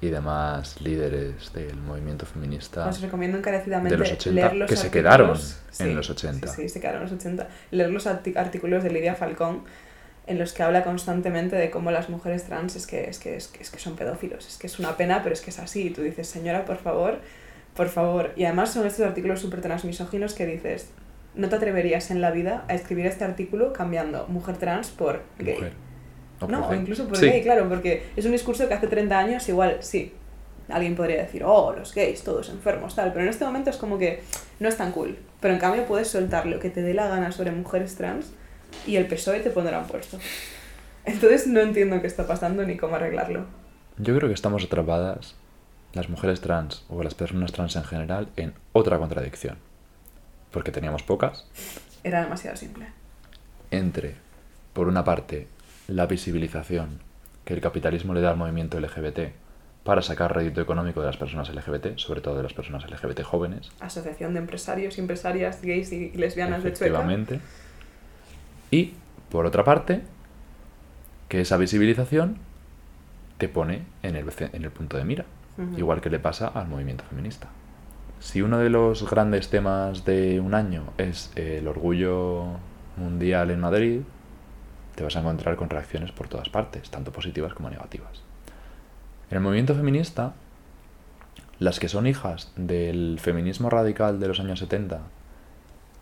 [0.00, 2.88] y demás líderes del movimiento feminista.
[2.88, 6.48] Os recomiendo encarecidamente de los 80, leer los que se quedaron Sí, en los 80.
[6.48, 7.48] Sí, sí, se quedaron en los 80.
[7.70, 9.64] Leer los artículos de Lidia Falcón
[10.26, 13.48] en los que habla constantemente de cómo las mujeres trans es que, es, que, es,
[13.48, 14.48] que, es que son pedófilos.
[14.48, 15.88] Es que es una pena, pero es que es así.
[15.88, 17.20] Y tú dices, señora, por favor,
[17.74, 18.32] por favor.
[18.36, 20.88] Y además son estos artículos súper transmisóginos que dices,
[21.36, 25.54] no te atreverías en la vida a escribir este artículo cambiando mujer trans por gay.
[25.54, 25.72] Mujer.
[26.40, 26.78] O No, mujer.
[26.80, 27.26] incluso por Sí.
[27.26, 30.12] gay, claro, porque es un discurso que hace 30 años igual, sí,
[30.68, 33.98] alguien podría decir, oh, los gays, todos enfermos, tal, pero en este momento es como
[33.98, 34.22] que
[34.60, 35.16] no es tan cool.
[35.40, 38.32] Pero en cambio puedes soltar lo que te dé la gana sobre mujeres trans
[38.86, 40.18] y el PSOE te pondrán puesto.
[41.04, 43.44] Entonces no entiendo qué está pasando ni cómo arreglarlo.
[43.98, 45.36] Yo creo que estamos atrapadas,
[45.92, 49.56] las mujeres trans o las personas trans en general, en otra contradicción.
[50.50, 51.46] Porque teníamos pocas.
[52.04, 52.86] Era demasiado simple.
[53.70, 54.14] Entre,
[54.72, 55.48] por una parte,
[55.88, 57.00] la visibilización
[57.44, 59.32] que el capitalismo le da al movimiento LGBT
[59.84, 63.70] para sacar rédito económico de las personas LGBT, sobre todo de las personas LGBT jóvenes,
[63.78, 66.86] Asociación de empresarios y empresarias gays y lesbianas de Chueca.
[66.86, 67.40] efectivamente.
[68.72, 68.94] Y,
[69.30, 70.02] por otra parte,
[71.28, 72.38] que esa visibilización
[73.38, 75.24] te pone en el, en el punto de mira,
[75.76, 77.48] igual que le pasa al movimiento feminista.
[78.20, 82.44] Si uno de los grandes temas de un año es el orgullo
[82.96, 84.00] mundial en Madrid,
[84.94, 88.22] te vas a encontrar con reacciones por todas partes, tanto positivas como negativas.
[89.30, 90.34] En el movimiento feminista,
[91.58, 95.00] las que son hijas del feminismo radical de los años 70,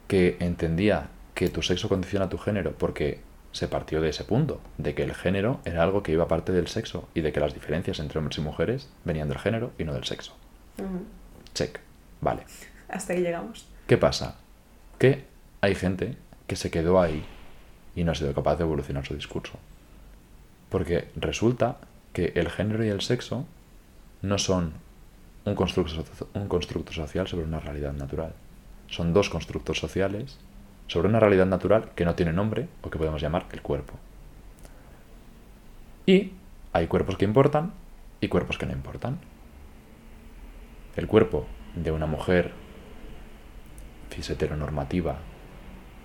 [0.08, 3.20] que entendía que tu sexo condiciona tu género porque
[3.52, 6.68] se partió de ese punto, de que el género era algo que iba aparte del
[6.68, 9.94] sexo y de que las diferencias entre hombres y mujeres venían del género y no
[9.94, 10.36] del sexo.
[11.54, 11.80] Check.
[12.20, 12.44] Vale.
[12.88, 13.68] Hasta ahí llegamos.
[13.86, 14.36] ¿Qué pasa?
[14.98, 15.24] Que
[15.60, 17.24] hay gente que se quedó ahí
[17.96, 19.58] y no ha sido capaz de evolucionar su discurso.
[20.68, 21.78] Porque resulta
[22.12, 23.46] que el género y el sexo
[24.22, 24.72] no son
[25.44, 26.04] un constructo,
[26.34, 28.32] un constructo social sobre una realidad natural.
[28.88, 30.38] Son dos constructos sociales
[30.86, 33.94] sobre una realidad natural que no tiene nombre o que podemos llamar el cuerpo.
[36.06, 36.32] Y
[36.72, 37.72] hay cuerpos que importan
[38.20, 39.18] y cuerpos que no importan.
[40.96, 42.52] El cuerpo de una mujer
[44.10, 45.16] cis heteronormativa,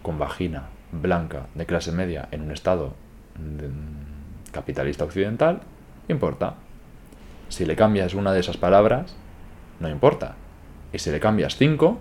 [0.01, 2.95] con vagina, blanca, de clase media, en un estado
[3.36, 5.61] mm, capitalista occidental,
[6.07, 6.55] importa.
[7.49, 9.15] Si le cambias una de esas palabras,
[9.80, 10.36] no importa.
[10.91, 11.99] Y si le cambias cinco,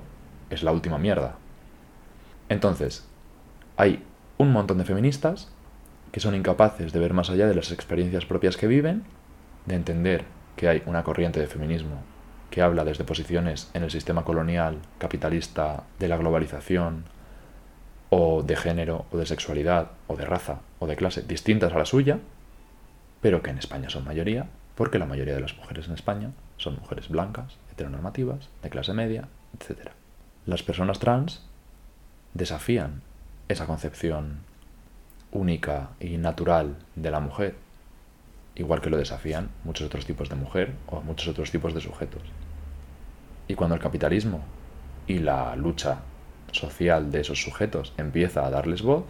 [0.51, 1.37] es la última mierda.
[2.49, 3.07] Entonces,
[3.77, 4.03] hay
[4.39, 5.51] un montón de feministas
[6.13, 9.05] que son incapaces de ver más allá de las experiencias propias que viven,
[9.67, 10.25] de entender
[10.57, 12.03] que hay una corriente de feminismo
[12.51, 17.05] que habla desde posiciones en el sistema colonial, capitalista, de la globalización,
[18.11, 21.85] o de género, o de sexualidad, o de raza, o de clase, distintas a la
[21.85, 22.19] suya,
[23.21, 26.77] pero que en España son mayoría, porque la mayoría de las mujeres en España son
[26.77, 29.29] mujeres blancas, heteronormativas, de clase media,
[29.59, 29.91] etc.
[30.47, 31.43] Las personas trans
[32.35, 33.03] desafían
[33.49, 34.39] esa concepción
[35.31, 37.57] única y natural de la mujer,
[38.59, 42.23] igual que lo desafían muchos otros tipos de mujer o muchos otros tipos de sujetos.
[43.47, 44.43] Y cuando el capitalismo
[45.07, 46.01] y la lucha
[46.53, 49.05] social de esos sujetos empieza a darles voz,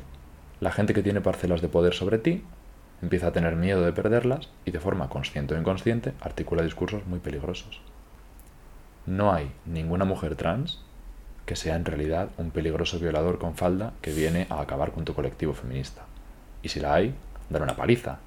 [0.61, 2.45] la gente que tiene parcelas de poder sobre ti
[3.03, 7.21] empieza a tener miedo de perderlas y de forma consciente o inconsciente articula discursos muy
[7.21, 7.81] peligrosos.
[9.07, 10.81] No hay ninguna mujer trans
[11.47, 15.15] que sea en realidad un peligroso violador con falda que viene a acabar con tu
[15.15, 16.03] colectivo feminista.
[16.63, 17.15] Y si la hay,
[17.49, 18.19] dar una paliza.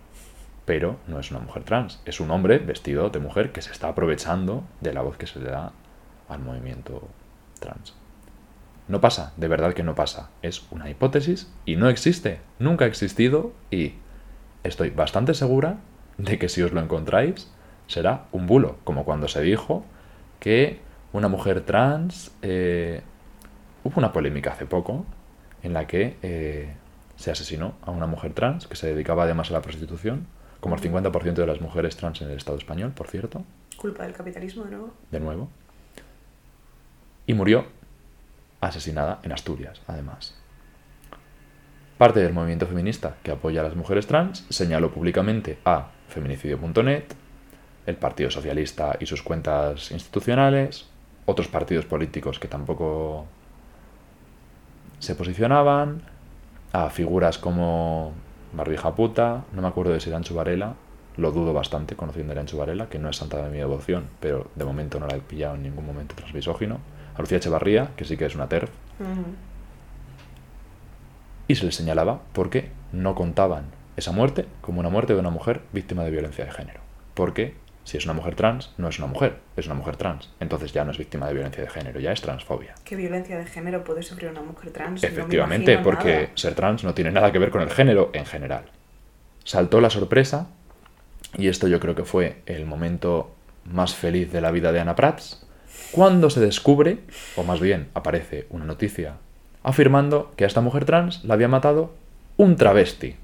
[0.66, 3.90] Pero no es una mujer trans, es un hombre vestido de mujer que se está
[3.90, 5.74] aprovechando de la voz que se le da
[6.30, 7.08] al movimiento
[7.60, 7.96] trans.
[8.88, 10.30] No pasa, de verdad que no pasa.
[10.42, 13.94] Es una hipótesis y no existe, nunca ha existido y
[14.64, 15.78] estoy bastante segura
[16.18, 17.52] de que si os lo encontráis
[17.88, 19.84] será un bulo, como cuando se dijo
[20.40, 20.80] que
[21.14, 22.32] una mujer trans...
[22.42, 23.02] Eh,
[23.84, 25.06] hubo una polémica hace poco
[25.64, 26.74] en la que eh,
[27.16, 30.28] se asesinó a una mujer trans que se dedicaba además a la prostitución,
[30.62, 33.44] como el 50% de las mujeres trans en el Estado español, por cierto.
[33.76, 34.94] Culpa del capitalismo de nuevo.
[35.12, 35.50] De nuevo.
[37.28, 37.66] Y murió
[38.62, 40.36] asesinada en Asturias, además.
[41.98, 47.04] Parte del movimiento feminista que apoya a las mujeres trans señaló públicamente a feminicidio.net,
[47.86, 50.88] el Partido Socialista y sus cuentas institucionales,
[51.26, 53.26] otros partidos políticos que tampoco
[55.00, 56.04] se posicionaban,
[56.74, 58.14] a figuras como
[58.54, 60.76] Barbija Puta, no me acuerdo de si era Ancho Varela,
[61.18, 64.48] lo dudo bastante conociendo a Ancho Varela, que no es santa de mi devoción, pero
[64.56, 66.80] de momento no la he pillado en ningún momento tras misógino,
[67.16, 68.70] a Lucía Echevarría, que sí que es una TERF,
[71.48, 73.66] y se les señalaba porque no contaban
[73.98, 76.80] esa muerte como una muerte de una mujer víctima de violencia de género.
[77.14, 77.56] Porque
[77.92, 80.30] si es una mujer trans, no es una mujer, es una mujer trans.
[80.40, 82.74] Entonces ya no es víctima de violencia de género, ya es transfobia.
[82.86, 85.04] ¿Qué violencia de género puede sufrir una mujer trans?
[85.04, 88.64] Efectivamente, porque ser trans no tiene nada que ver con el género en general.
[89.44, 90.48] Saltó la sorpresa,
[91.38, 93.36] y esto yo creo que fue el momento
[93.66, 95.46] más feliz de la vida de Ana Prats,
[95.92, 97.00] cuando se descubre,
[97.36, 99.16] o más bien aparece una noticia
[99.64, 101.94] afirmando que a esta mujer trans la había matado
[102.38, 103.18] un travesti.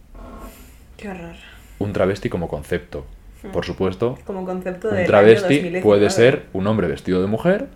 [0.98, 1.36] Qué horror.
[1.80, 3.06] Un travesti como concepto.
[3.44, 3.52] Hmm.
[3.52, 7.68] Por supuesto, como concepto un travesti puede ser un hombre vestido de mujer,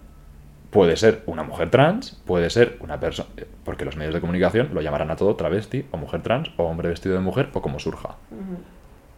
[0.72, 3.30] puede ser una mujer trans, puede ser una persona,
[3.64, 6.90] porque los medios de comunicación lo llamarán a todo travesti o mujer trans o hombre
[6.90, 8.16] vestido de mujer o como surja.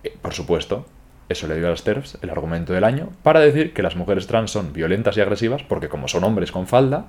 [0.04, 0.86] Eh, por supuesto,
[1.30, 4.28] eso le dio a las TERFs el argumento del año para decir que las mujeres
[4.28, 7.06] trans son violentas y agresivas porque como son hombres con falda,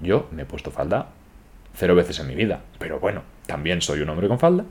[0.00, 1.08] yo me he puesto falda
[1.74, 4.64] cero veces en mi vida, pero bueno, también soy un hombre con falda.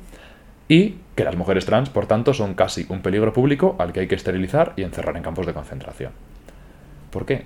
[0.73, 4.07] Y que las mujeres trans, por tanto, son casi un peligro público al que hay
[4.07, 6.13] que esterilizar y encerrar en campos de concentración.
[7.11, 7.45] ¿Por qué?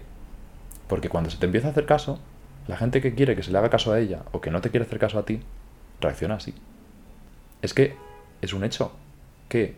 [0.88, 2.22] Porque cuando se te empieza a hacer caso,
[2.70, 4.70] la gente que quiere que se le haga caso a ella o que no te
[4.70, 5.42] quiere hacer caso a ti,
[6.00, 6.54] reacciona así.
[7.62, 7.98] Es que
[8.42, 8.94] es un hecho
[9.50, 9.76] que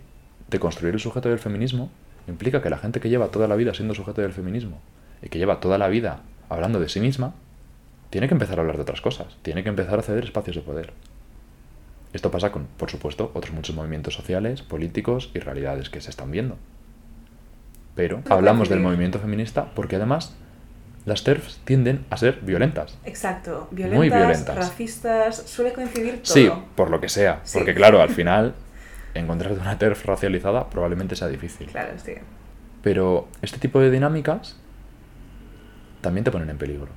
[0.47, 1.89] de construir el sujeto del feminismo
[2.27, 4.79] implica que la gente que lleva toda la vida siendo sujeto del feminismo
[5.23, 7.33] y que lleva toda la vida hablando de sí misma,
[8.11, 10.61] tiene que empezar a hablar de otras cosas, tiene que empezar a ceder espacios de
[10.61, 10.93] poder.
[12.13, 16.31] Esto pasa con, por supuesto, otros muchos movimientos sociales, políticos y realidades que se están
[16.31, 16.57] viendo.
[17.95, 20.35] Pero hablamos del movimiento feminista porque además
[21.05, 22.97] las TERFs tienden a ser violentas.
[23.05, 24.55] Exacto, violentas, muy violentas.
[24.55, 26.33] racistas, suele coincidir todo.
[26.33, 27.41] Sí, por lo que sea.
[27.53, 28.55] Porque claro, al final
[29.13, 31.67] encontrarte una TERF racializada probablemente sea difícil.
[31.67, 32.13] Claro, sí.
[32.81, 34.55] Pero este tipo de dinámicas
[36.01, 36.87] también te ponen en peligro.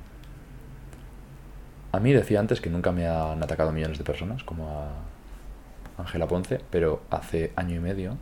[1.93, 6.27] A mí decía antes que nunca me han atacado millones de personas, como a Ángela
[6.27, 8.17] Ponce, pero hace año y medio,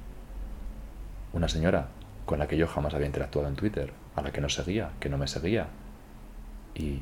[1.32, 1.88] una señora
[2.26, 5.08] con la que yo jamás había interactuado en Twitter, a la que no seguía, que
[5.08, 5.68] no me seguía,
[6.76, 7.00] y,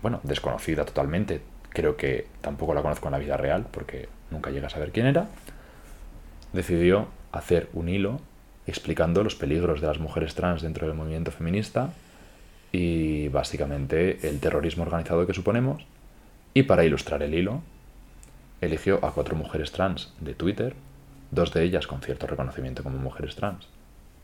[0.00, 4.68] bueno, desconocida totalmente, creo que tampoco la conozco en la vida real, porque nunca llega
[4.68, 5.26] a saber quién era,
[6.54, 8.22] decidió hacer un hilo
[8.66, 11.90] explicando los peligros de las mujeres trans dentro del movimiento feminista
[12.72, 15.86] y básicamente el terrorismo organizado que suponemos.
[16.54, 17.62] Y para ilustrar el hilo,
[18.60, 20.74] eligió a cuatro mujeres trans de Twitter,
[21.30, 23.68] dos de ellas con cierto reconocimiento como mujeres trans,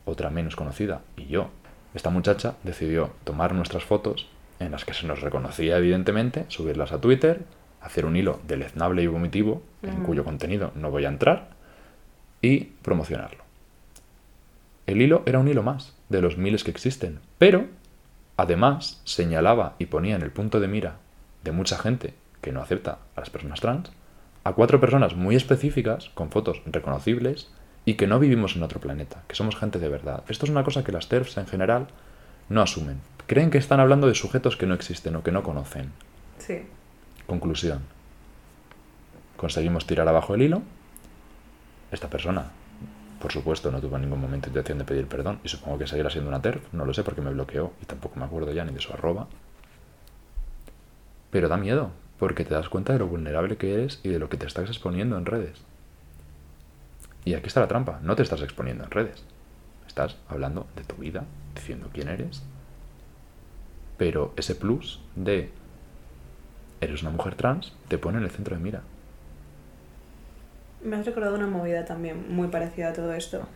[0.04, 1.50] otra menos conocida y yo.
[1.94, 4.28] Esta muchacha decidió tomar nuestras fotos,
[4.60, 7.42] en las que se nos reconocía evidentemente, subirlas a Twitter,
[7.80, 11.50] hacer un hilo deleznable y vomitivo, en cuyo contenido no voy a entrar,
[12.40, 13.42] y promocionarlo.
[14.86, 17.66] El hilo era un hilo más, de los miles que existen, pero
[18.42, 20.96] Además, señalaba y ponía en el punto de mira
[21.44, 23.92] de mucha gente que no acepta a las personas trans
[24.42, 27.52] a cuatro personas muy específicas, con fotos reconocibles,
[27.84, 30.24] y que no vivimos en otro planeta, que somos gente de verdad.
[30.26, 31.86] Esto es una cosa que las TERFs en general
[32.48, 33.00] no asumen.
[33.28, 35.92] Creen que están hablando de sujetos que no existen o que no conocen.
[36.38, 36.62] Sí.
[37.28, 37.82] Conclusión.
[39.36, 40.62] Conseguimos tirar abajo el hilo.
[41.92, 42.50] Esta persona
[43.22, 46.10] por supuesto, no tuvo en ningún momento intención de pedir perdón y supongo que seguirá
[46.10, 48.72] siendo una TERF, no lo sé porque me bloqueó y tampoco me acuerdo ya ni
[48.72, 49.28] de su arroba.
[51.30, 54.28] Pero da miedo, porque te das cuenta de lo vulnerable que eres y de lo
[54.28, 55.62] que te estás exponiendo en redes.
[57.24, 59.22] Y aquí está la trampa, no te estás exponiendo en redes.
[59.86, 62.42] Estás hablando de tu vida, diciendo quién eres.
[63.98, 65.52] Pero ese plus de
[66.80, 68.82] eres una mujer trans te pone en el centro de mira.
[70.82, 73.46] Me has recordado una movida también muy parecida a todo esto.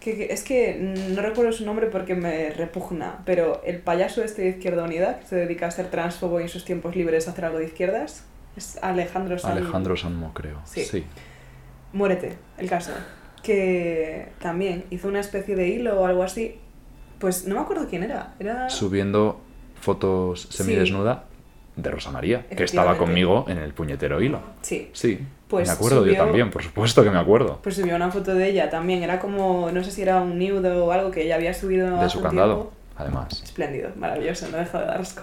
[0.00, 0.76] Que, que- es que
[1.14, 5.26] no recuerdo su nombre porque me repugna, pero el payaso este de Izquierda Unida, que
[5.26, 8.24] se dedica a ser transfobo y en sus tiempos libres a hacer algo de izquierdas,
[8.56, 9.52] es Alejandro San...
[9.58, 10.60] Alejandro Sanmo, creo.
[10.64, 10.84] Sí.
[10.84, 11.04] sí.
[11.92, 12.92] Muérete, el caso.
[13.42, 16.58] Que también hizo una especie de hilo o algo así.
[17.18, 18.34] Pues no me acuerdo quién era.
[18.38, 18.70] Era.
[18.70, 19.40] Subiendo
[19.80, 21.24] fotos semidesnuda
[21.76, 24.40] de Rosa María, que estaba conmigo en el puñetero hilo.
[24.62, 24.90] Sí.
[24.92, 25.20] Sí,
[25.50, 27.58] Pues me acuerdo yo subió- también, por supuesto que me acuerdo.
[27.62, 29.02] Pues subió una foto de ella también.
[29.02, 29.70] Era como.
[29.72, 31.98] No sé si era un nude o algo que ella había subido.
[32.00, 32.72] De su candado, tiempo.
[32.96, 33.42] además.
[33.42, 35.22] Espléndido, maravilloso, no deja de dar asco.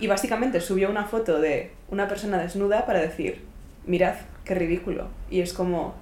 [0.00, 3.44] Y básicamente subió una foto de una persona desnuda para decir:
[3.86, 5.06] Mirad, qué ridículo.
[5.30, 5.94] Y es como.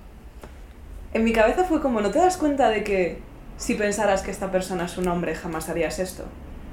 [1.12, 3.18] En mi cabeza fue como: ¿no te das cuenta de que
[3.58, 6.24] si pensaras que esta persona es un hombre jamás harías esto?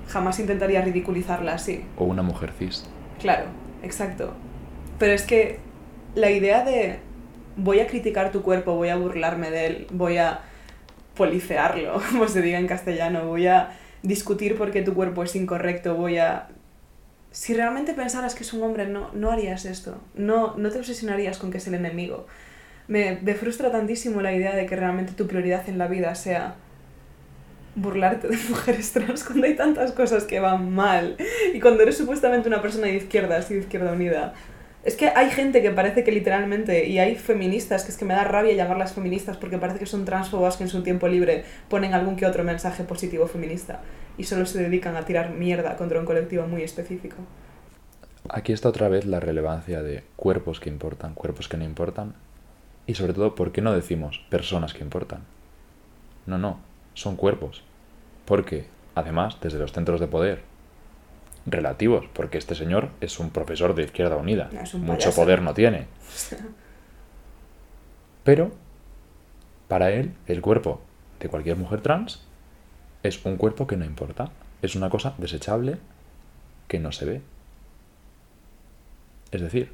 [0.07, 1.83] Jamás intentarías ridiculizarla así.
[1.97, 2.85] O una mujer cis.
[3.19, 3.45] Claro,
[3.83, 4.31] exacto.
[4.99, 5.59] Pero es que
[6.15, 6.99] la idea de
[7.57, 10.41] voy a criticar tu cuerpo, voy a burlarme de él, voy a
[11.15, 13.71] policearlo, como se diga en castellano, voy a
[14.03, 16.47] discutir por qué tu cuerpo es incorrecto, voy a...
[17.31, 20.01] Si realmente pensaras que es un hombre, no, no harías esto.
[20.15, 22.25] No, no te obsesionarías con que es el enemigo.
[22.87, 26.55] Me, me frustra tantísimo la idea de que realmente tu prioridad en la vida sea
[27.75, 31.15] burlarte de mujeres trans cuando hay tantas cosas que van mal
[31.53, 34.33] y cuando eres supuestamente una persona de izquierdas y de izquierda unida.
[34.87, 38.13] Es que hay gente que parece que literalmente, y hay feministas, que es que me
[38.13, 41.93] da rabia llamarlas feministas porque parece que son transfobas que en su tiempo libre ponen
[41.93, 43.81] algún que otro mensaje positivo feminista
[44.17, 47.17] y solo se dedican a tirar mierda contra un colectivo muy específico.
[48.29, 52.13] Aquí está otra vez la relevancia de cuerpos que importan, cuerpos que no importan.
[52.85, 55.23] Y sobre todo, ¿por qué no decimos personas que importan?
[56.25, 56.61] No, no,
[56.93, 57.61] son cuerpos.
[58.23, 60.43] Porque, además, desde los centros de poder
[61.49, 65.53] relativos, porque este señor es un profesor de Izquierda Unida, Es un mucho poder no
[65.53, 65.87] tiene.
[68.23, 68.51] Pero,
[69.67, 70.81] para él, el cuerpo
[71.19, 72.21] de cualquier mujer trans
[73.03, 74.29] es un cuerpo que no importa.
[74.61, 75.77] Es una cosa desechable
[76.67, 77.21] que no se ve.
[79.31, 79.71] Es decir,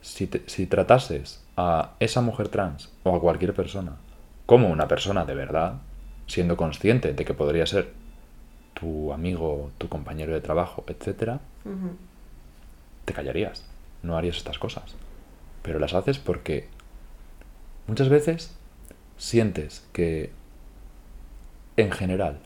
[0.00, 3.96] si, te- si tratases a esa mujer trans o a cualquier persona
[4.46, 5.74] como una persona de verdad,
[6.26, 7.92] siendo consciente de que podría ser
[8.78, 11.40] tu amigo, tu compañero de trabajo, etc.,
[13.04, 13.64] te callarías,
[14.02, 14.94] no harías estas cosas.
[15.62, 16.68] Pero las haces porque
[17.86, 18.54] muchas veces
[19.16, 20.30] sientes que
[21.76, 22.38] en general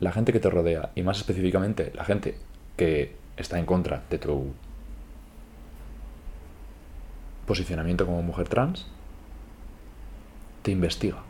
[0.00, 2.36] la gente que te rodea y más específicamente la gente
[2.76, 4.52] que está en contra de tu
[7.46, 8.86] posicionamiento como mujer trans
[10.62, 11.22] te investiga.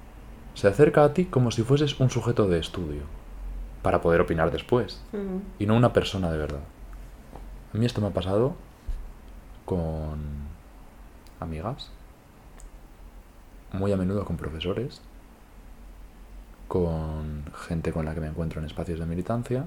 [0.55, 3.03] Se acerca a ti como si fueses un sujeto de estudio
[3.87, 5.01] para poder opinar después
[5.61, 6.59] y no una persona de verdad.
[7.73, 8.57] A mí esto me ha pasado
[9.65, 10.19] con
[11.39, 11.93] amigas,
[13.71, 15.01] muy a menudo con profesores,
[16.67, 19.67] con gente con la que me encuentro en espacios de militancia,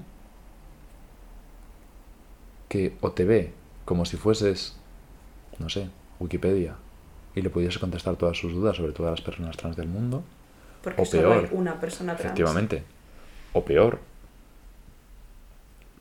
[2.68, 3.54] que o te ve
[3.86, 4.76] como si fueses,
[5.58, 6.74] no sé, Wikipedia,
[7.34, 10.22] y le pudieses contestar todas sus dudas sobre todas las personas trans del mundo,
[10.82, 11.54] Porque O solo hay peor.
[11.54, 12.26] una persona trans.
[12.26, 12.84] Efectivamente.
[13.54, 14.09] O peor,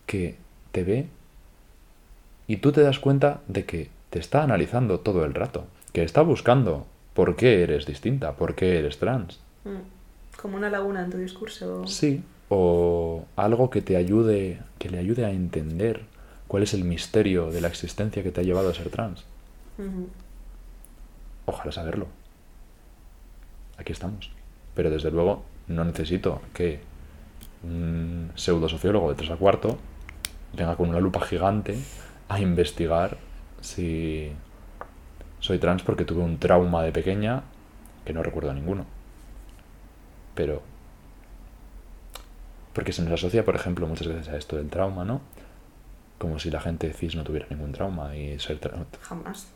[0.10, 0.36] que
[0.72, 1.06] te ve
[2.48, 6.24] y tú te das cuenta de que te está analizando todo el rato, que está
[6.24, 9.40] buscando por qué eres distinta, por qué eres trans.
[9.66, 10.42] Mm.
[10.42, 11.86] Como una laguna en tu discurso.
[11.86, 12.24] Sí.
[12.50, 16.02] O algo que te ayude, que le ayude a entender
[16.48, 19.26] cuál es el misterio de la existencia que te ha llevado a ser trans.
[21.46, 22.08] Ojalá saberlo.
[23.78, 24.32] Aquí estamos.
[24.74, 26.80] Pero desde luego no necesito que
[27.62, 29.78] un pseudosociólogo de 3 a cuarto
[30.54, 31.78] venga con una lupa gigante
[32.28, 33.18] a investigar
[33.62, 34.32] si
[35.40, 37.44] soy trans porque tuve un trauma de pequeña
[38.06, 38.86] que no recuerdo ninguno.
[40.36, 40.62] Pero...
[42.74, 45.22] Porque se nos asocia, por ejemplo, muchas veces a esto del trauma, ¿no?
[46.18, 49.48] Como si la gente cis no tuviera ningún trauma y ser tra- Jamás.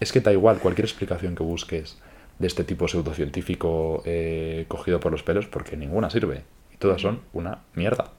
[0.00, 1.98] es que da igual cualquier explicación que busques
[2.38, 6.42] de este tipo pseudocientífico eh, cogido por los pelos, porque ninguna sirve.
[6.72, 8.10] Y todas son una mierda.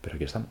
[0.00, 0.50] Pero aquí estamos.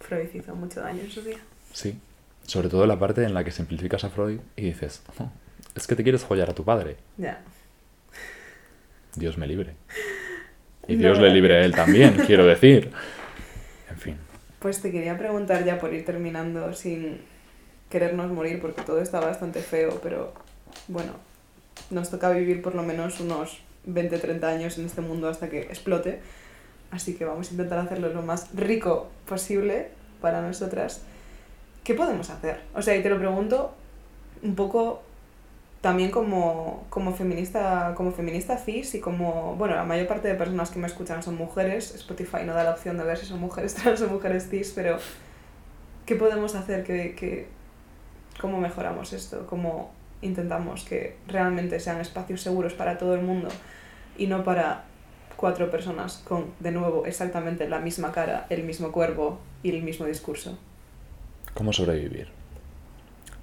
[0.00, 1.38] Freud hizo mucho daño en su día.
[1.72, 1.98] Sí.
[2.46, 5.28] Sobre todo la parte en la que simplificas a Freud y dices, "Oh,
[5.74, 6.96] es que te quieres follar a tu padre.
[7.16, 7.42] Ya.
[9.14, 9.74] Dios me libre.
[10.88, 12.92] Y No, Dios le libre a él también, quiero decir.
[13.90, 14.16] En fin.
[14.60, 17.22] Pues te quería preguntar ya por ir terminando sin
[17.90, 20.32] querernos morir porque todo está bastante feo, pero
[20.86, 21.14] bueno,
[21.90, 26.20] nos toca vivir por lo menos unos 20-30 años en este mundo hasta que explote.
[26.90, 29.88] Así que vamos a intentar hacerlo lo más rico posible
[30.20, 31.02] para nosotras.
[31.84, 32.60] ¿Qué podemos hacer?
[32.74, 33.74] O sea, y te lo pregunto
[34.42, 35.02] un poco
[35.80, 40.70] también como, como, feminista, como feminista cis y como, bueno, la mayor parte de personas
[40.70, 43.74] que me escuchan son mujeres, Spotify no da la opción de ver si son mujeres
[43.76, 44.98] trans o mujeres cis, pero
[46.04, 46.82] ¿qué podemos hacer?
[46.82, 47.46] ¿Qué, qué,
[48.40, 49.46] ¿Cómo mejoramos esto?
[49.46, 53.48] ¿Cómo intentamos que realmente sean espacios seguros para todo el mundo
[54.18, 54.84] y no para
[55.36, 60.06] cuatro personas con, de nuevo, exactamente la misma cara, el mismo cuerpo y el mismo
[60.06, 60.58] discurso?
[61.54, 62.28] ¿Cómo sobrevivir?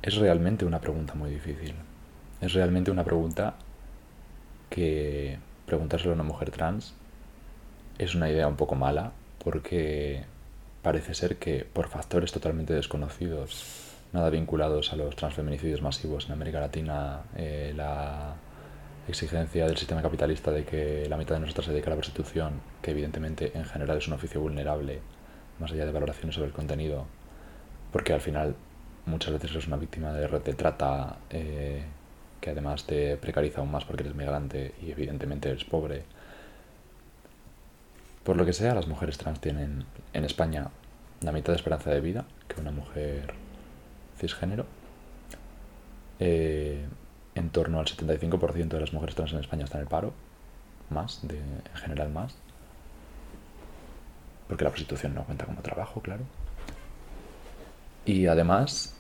[0.01, 1.75] Es realmente una pregunta muy difícil
[2.43, 3.53] es realmente una pregunta
[4.69, 6.93] que preguntárselo a una mujer trans
[7.97, 10.25] es una idea un poco mala porque
[10.81, 16.59] parece ser que por factores totalmente desconocidos, nada vinculados a los transfeminicidios masivos en América
[16.59, 18.33] Latina, eh, la
[19.07, 22.61] exigencia del sistema capitalista de que la mitad de nosotras se dedica a la prostitución,
[22.81, 25.01] que evidentemente en general es un oficio vulnerable,
[25.59, 27.05] más allá de valoraciones sobre el contenido,
[27.91, 28.55] porque al final
[29.05, 31.83] muchas veces eres una víctima de de trata, eh,
[32.39, 36.03] que además te precariza aún más porque eres migrante y evidentemente eres pobre.
[38.23, 40.69] Por lo que sea, las mujeres trans tienen en España
[41.21, 43.33] la mitad de esperanza de vida que una mujer
[44.17, 44.65] cisgénero.
[46.19, 46.85] Eh,
[47.35, 50.13] en torno al 75% de las mujeres trans en España están en el paro,
[50.89, 52.35] más, de, en general más.
[54.47, 56.23] Porque la prostitución no cuenta como trabajo, claro.
[58.05, 58.95] Y además,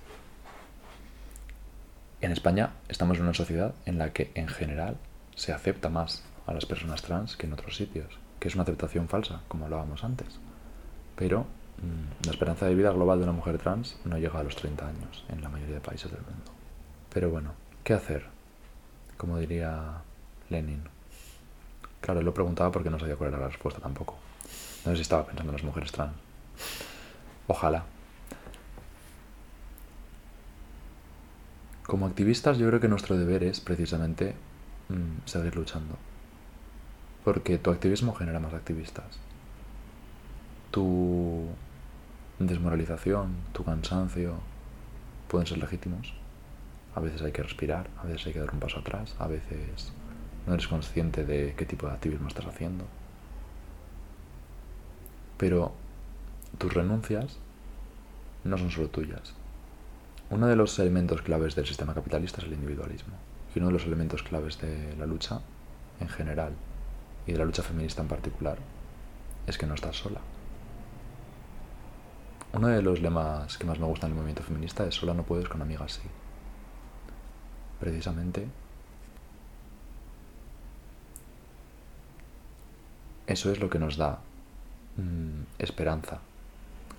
[2.21, 4.97] en España estamos en una sociedad en la que en general
[5.35, 9.07] se acepta más a las personas trans que en otros sitios, que es una aceptación
[9.07, 10.39] falsa, como hablábamos antes.
[11.15, 14.55] Pero mm, la esperanza de vida global de una mujer trans no llega a los
[14.55, 16.51] 30 años en la mayoría de países del mundo.
[17.13, 17.51] Pero bueno,
[17.83, 18.25] ¿qué hacer?
[19.17, 20.01] Como diría
[20.49, 20.81] Lenin.
[22.01, 24.15] Claro, lo preguntaba porque no sabía cuál era la respuesta tampoco.
[24.85, 26.13] No sé si estaba pensando en las mujeres trans.
[27.47, 27.83] Ojalá.
[31.85, 34.35] Como activistas yo creo que nuestro deber es precisamente
[34.89, 35.95] mm, seguir luchando.
[37.23, 39.05] Porque tu activismo genera más activistas.
[40.71, 41.47] Tu
[42.39, 44.35] desmoralización, tu cansancio
[45.27, 46.13] pueden ser legítimos.
[46.95, 49.91] A veces hay que respirar, a veces hay que dar un paso atrás, a veces
[50.45, 52.85] no eres consciente de qué tipo de activismo estás haciendo.
[55.37, 55.73] Pero
[56.57, 57.37] tus renuncias
[58.43, 59.33] no son solo tuyas,
[60.33, 63.13] uno de los elementos claves del sistema capitalista es el individualismo.
[63.53, 65.41] Y uno de los elementos claves de la lucha
[65.99, 66.53] en general
[67.27, 68.57] y de la lucha feminista en particular
[69.45, 70.21] es que no estás sola.
[72.53, 75.47] Uno de los lemas que más me gustan del movimiento feminista es sola no puedes
[75.47, 76.09] con amigas sí.
[77.83, 78.47] Precisamente
[83.27, 84.19] eso es lo que nos da
[84.95, 86.19] mm, esperanza.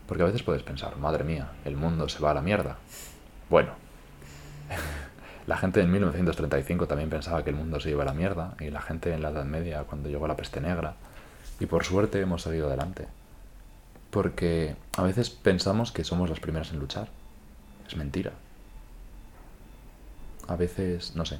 [0.07, 2.77] Porque a veces puedes pensar, madre mía, el mundo se va a la mierda.
[3.49, 3.73] Bueno,
[5.47, 8.69] la gente en 1935 también pensaba que el mundo se iba a la mierda, y
[8.69, 10.97] la gente en la Edad Media, cuando llegó la peste negra,
[11.61, 13.09] y por suerte hemos seguido adelante.
[14.11, 17.09] Porque a veces pensamos que somos las primeras en luchar.
[17.89, 18.33] Es mentira.
[20.49, 21.39] A veces, no sé.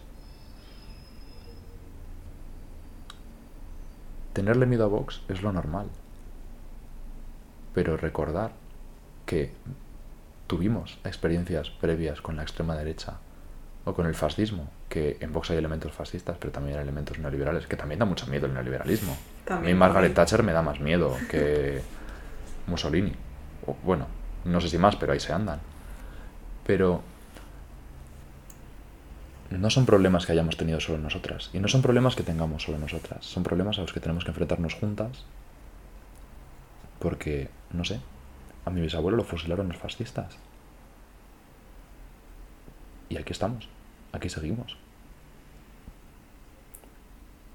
[4.33, 5.87] Tenerle miedo a Vox es lo normal.
[7.75, 8.53] Pero recordar
[9.27, 9.53] que
[10.47, 13.19] tuvimos experiencias previas con la extrema derecha
[13.85, 17.67] o con el fascismo, que en Vox hay elementos fascistas, pero también hay elementos neoliberales,
[17.67, 19.17] que también da mucho miedo el neoliberalismo.
[19.49, 21.83] a mí Margaret Thatcher me da más miedo que
[22.67, 23.13] Mussolini.
[23.67, 24.07] O, bueno,
[24.45, 25.61] no sé si más, pero ahí se andan.
[26.67, 27.03] Pero
[29.51, 31.51] no son problemas que hayamos tenido solo nosotras.
[31.53, 33.25] Y no son problemas que tengamos solo nosotras.
[33.25, 35.25] Son problemas a los que tenemos que enfrentarnos juntas.
[36.99, 38.01] Porque, no sé,
[38.65, 40.37] a mi bisabuelo lo fusilaron los fascistas.
[43.09, 43.69] Y aquí estamos,
[44.13, 44.77] aquí seguimos.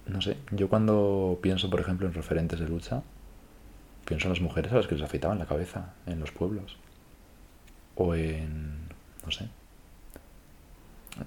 [0.06, 3.04] No sé, yo cuando pienso, por ejemplo, en referentes de lucha,
[4.06, 6.78] pienso en las mujeres a las que les afeitaban la cabeza en los pueblos.
[7.96, 8.88] O en,
[9.26, 9.50] no sé,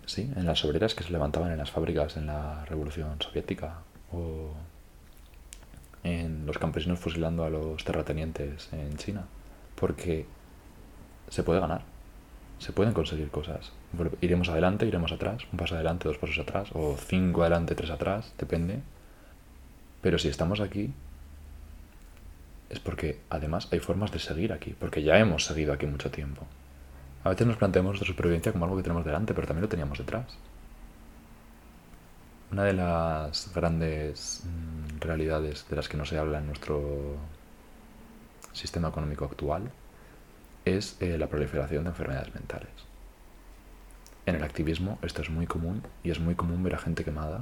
[0.06, 3.78] sí, en las obreras que se levantaban en las fábricas en la Revolución Soviética.
[4.12, 4.52] O
[6.04, 9.24] en los campesinos fusilando a los terratenientes en China
[9.76, 10.26] porque
[11.28, 11.82] se puede ganar,
[12.58, 13.72] se pueden conseguir cosas.
[14.20, 18.32] Iremos adelante, iremos atrás, un paso adelante, dos pasos atrás, o cinco adelante, tres atrás,
[18.38, 18.80] depende.
[20.00, 20.92] Pero si estamos aquí,
[22.70, 26.46] es porque además hay formas de seguir aquí, porque ya hemos seguido aquí mucho tiempo.
[27.24, 29.98] A veces nos planteamos nuestra supervivencia como algo que tenemos delante, pero también lo teníamos
[29.98, 30.26] detrás.
[32.50, 37.16] Una de las grandes mm, realidades de las que no se habla en nuestro
[38.52, 39.70] sistema económico actual
[40.64, 42.72] es eh, la proliferación de enfermedades mentales.
[44.26, 47.40] En el activismo esto es muy común y es muy común ver a gente quemada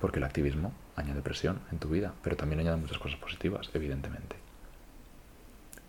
[0.00, 4.36] porque el activismo añade presión en tu vida, pero también añade muchas cosas positivas, evidentemente.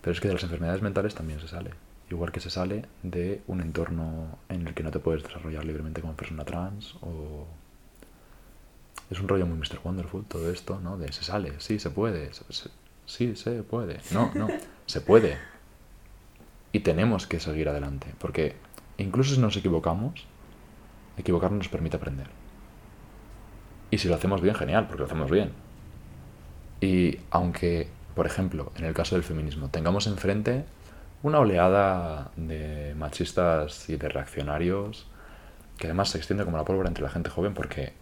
[0.01, 1.71] Pero es que de las enfermedades mentales también se sale.
[2.09, 6.01] Igual que se sale de un entorno en el que no te puedes desarrollar libremente
[6.01, 7.45] como persona trans o...
[9.11, 9.79] Es un rollo muy Mr.
[9.83, 10.97] Wonderful todo esto, ¿no?
[10.97, 12.29] De se sale, sí, se puede,
[13.05, 13.99] sí, se puede.
[14.11, 14.47] No, no,
[14.85, 15.37] se puede.
[16.71, 18.55] Y tenemos que seguir adelante, porque
[18.97, 20.25] incluso si nos equivocamos,
[21.17, 22.27] equivocarnos nos permite aprender.
[23.91, 25.51] Y si lo hacemos bien, genial, porque lo hacemos bien.
[26.81, 30.65] Y aunque, por ejemplo, en el caso del feminismo, tengamos enfrente
[31.23, 35.07] una oleada de machistas y de reaccionarios
[35.77, 37.93] que además se extiende como la pólvora entre la gente joven porque,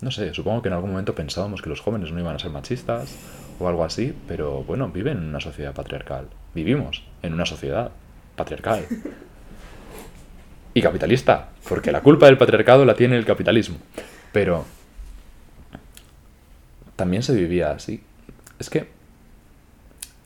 [0.00, 2.50] no sé, supongo que en algún momento pensábamos que los jóvenes no iban a ser
[2.50, 3.14] machistas
[3.58, 6.28] o algo así, pero bueno, viven en una sociedad patriarcal.
[6.54, 7.90] Vivimos en una sociedad
[8.36, 8.84] patriarcal.
[10.72, 13.78] Y capitalista, porque la culpa del patriarcado la tiene el capitalismo.
[14.32, 14.64] Pero
[16.94, 18.04] también se vivía así.
[18.56, 18.88] Es que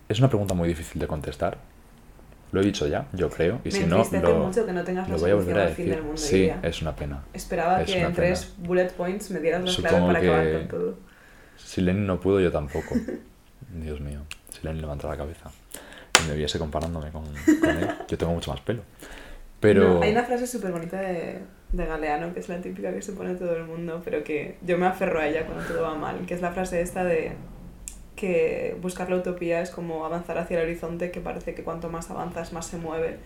[0.07, 1.57] es una pregunta muy difícil de contestar.
[2.55, 5.19] Lo he dicho ya, yo creo, y si no, lo, mucho que no tengas lo
[5.19, 6.01] voy a volver a decir.
[6.15, 7.25] sí, es una pena.
[7.33, 10.95] Esperaba que en tres bullet points me dieras las claves para acabar con todo.
[11.57, 12.95] Si Lenin no pudo, yo tampoco.
[13.75, 15.51] Dios mío, si Lenin levanta la cabeza
[16.23, 18.83] y me viese comparándome con, él, yo tengo mucho más pelo.
[19.59, 20.01] Pero...
[20.01, 21.41] hay una frase súper bonita de,
[21.73, 24.79] de Galeano, que es la típica que se pone todo el mundo, pero que yo
[24.79, 27.33] me aferro a ella cuando todo va mal, que es la frase esta de
[28.17, 32.11] que buscar la utopía es como avanzar hacia el horizonte, que parece que cuanto más
[32.11, 33.19] avanzas más se mueve.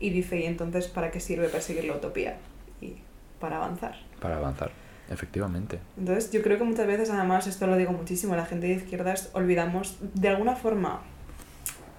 [0.00, 2.38] Y dice, ¿y entonces para qué sirve perseguir la utopía?
[2.80, 2.96] Y
[3.40, 3.96] para avanzar.
[4.20, 4.70] Para avanzar,
[5.10, 5.78] efectivamente.
[5.96, 9.30] Entonces yo creo que muchas veces, además, esto lo digo muchísimo, la gente de izquierdas
[9.32, 11.02] olvidamos, de alguna forma,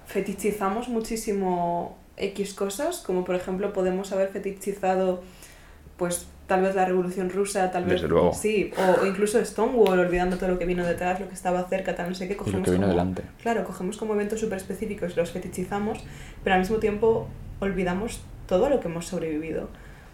[0.06, 5.22] fetichizamos muchísimo X cosas, como por ejemplo podemos haber fetichizado
[5.96, 8.02] pues tal vez la Revolución Rusa, tal vez...
[8.34, 12.10] Sí, o, incluso Stonewall, olvidando todo lo que vino detrás, lo que estaba cerca, tal,
[12.10, 12.36] no sé qué.
[12.36, 13.22] Cogemos lo que vino delante.
[13.42, 15.98] Claro, cogemos como eventos súper específicos, los fetichizamos,
[16.42, 17.28] pero al mismo tiempo
[17.60, 19.68] olvidamos todo lo que hemos sobrevivido.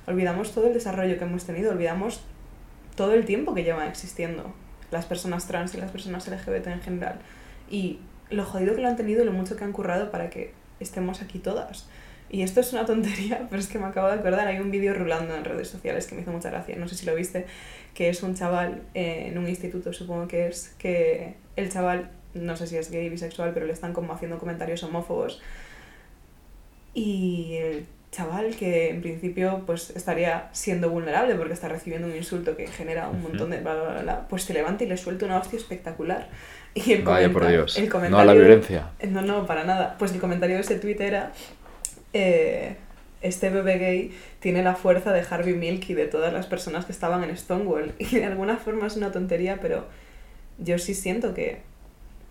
[0.07, 2.23] Olvidamos todo el desarrollo que hemos tenido, olvidamos
[2.95, 4.53] todo el tiempo que llevan existiendo
[4.91, 7.21] las personas trans y las personas LGBT en general.
[7.71, 7.99] Y
[8.31, 11.23] lo jodido que lo han tenido y lo mucho que han currado para que estemos
[11.23, 11.89] aquí todas.
[12.31, 14.95] Y esto es una tontería, pero es que me acabo de acordar, hay un vídeo
[14.95, 17.47] rulando en redes sociales que me hizo mucha gracia, no sé si lo viste,
[17.95, 22.57] que es un chaval eh, en un instituto, supongo que es, que el chaval, no
[22.57, 25.43] sé si es gay, bisexual, pero le están como haciendo comentarios homófobos.
[26.95, 32.57] Y el chaval que en principio pues estaría siendo vulnerable porque está recibiendo un insulto
[32.57, 35.39] que genera un montón de bla, bla, bla, pues se levanta y le suelta una
[35.39, 36.29] hostia espectacular.
[36.75, 37.77] Y el Vaya por Dios.
[37.79, 38.91] El comentario, no a la violencia.
[39.09, 39.97] No, no, para nada.
[39.99, 41.33] Pues el comentario de ese tweet era
[42.13, 42.77] eh,
[43.23, 46.93] este bebé gay tiene la fuerza de Harvey Milk y de todas las personas que
[46.93, 47.95] estaban en Stonewall.
[47.99, 49.87] Y de alguna forma es una tontería, pero
[50.59, 51.63] yo sí siento que,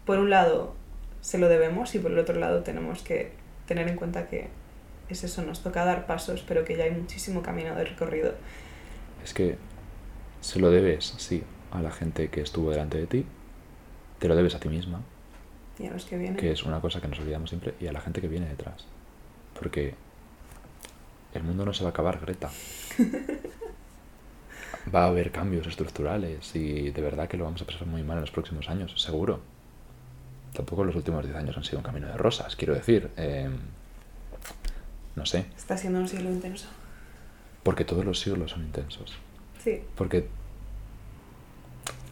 [0.05, 0.75] por un lado,
[1.21, 3.31] se lo debemos y por el otro lado tenemos que
[3.67, 4.47] tener en cuenta que
[5.09, 8.33] es eso, nos toca dar pasos, pero que ya hay muchísimo camino de recorrido.
[9.23, 9.57] Es que
[10.41, 13.25] se lo debes, sí, a la gente que estuvo delante de ti,
[14.19, 15.01] te lo debes a ti misma.
[15.79, 16.37] Y a los que vienen.
[16.37, 18.85] Que es una cosa que nos olvidamos siempre, y a la gente que viene detrás.
[19.59, 19.93] Porque
[21.33, 22.49] el mundo no se va a acabar, Greta.
[24.95, 28.17] Va a haber cambios estructurales y de verdad que lo vamos a pasar muy mal
[28.17, 29.41] en los próximos años, seguro.
[30.53, 33.11] Tampoco los últimos 10 años han sido un camino de rosas, quiero decir.
[33.17, 33.57] Em,
[35.15, 35.45] no sé.
[35.55, 36.67] Está siendo un siglo intenso.
[37.61, 39.15] Porque todos los siglos son intensos.
[39.63, 39.81] Sí.
[39.95, 40.27] Porque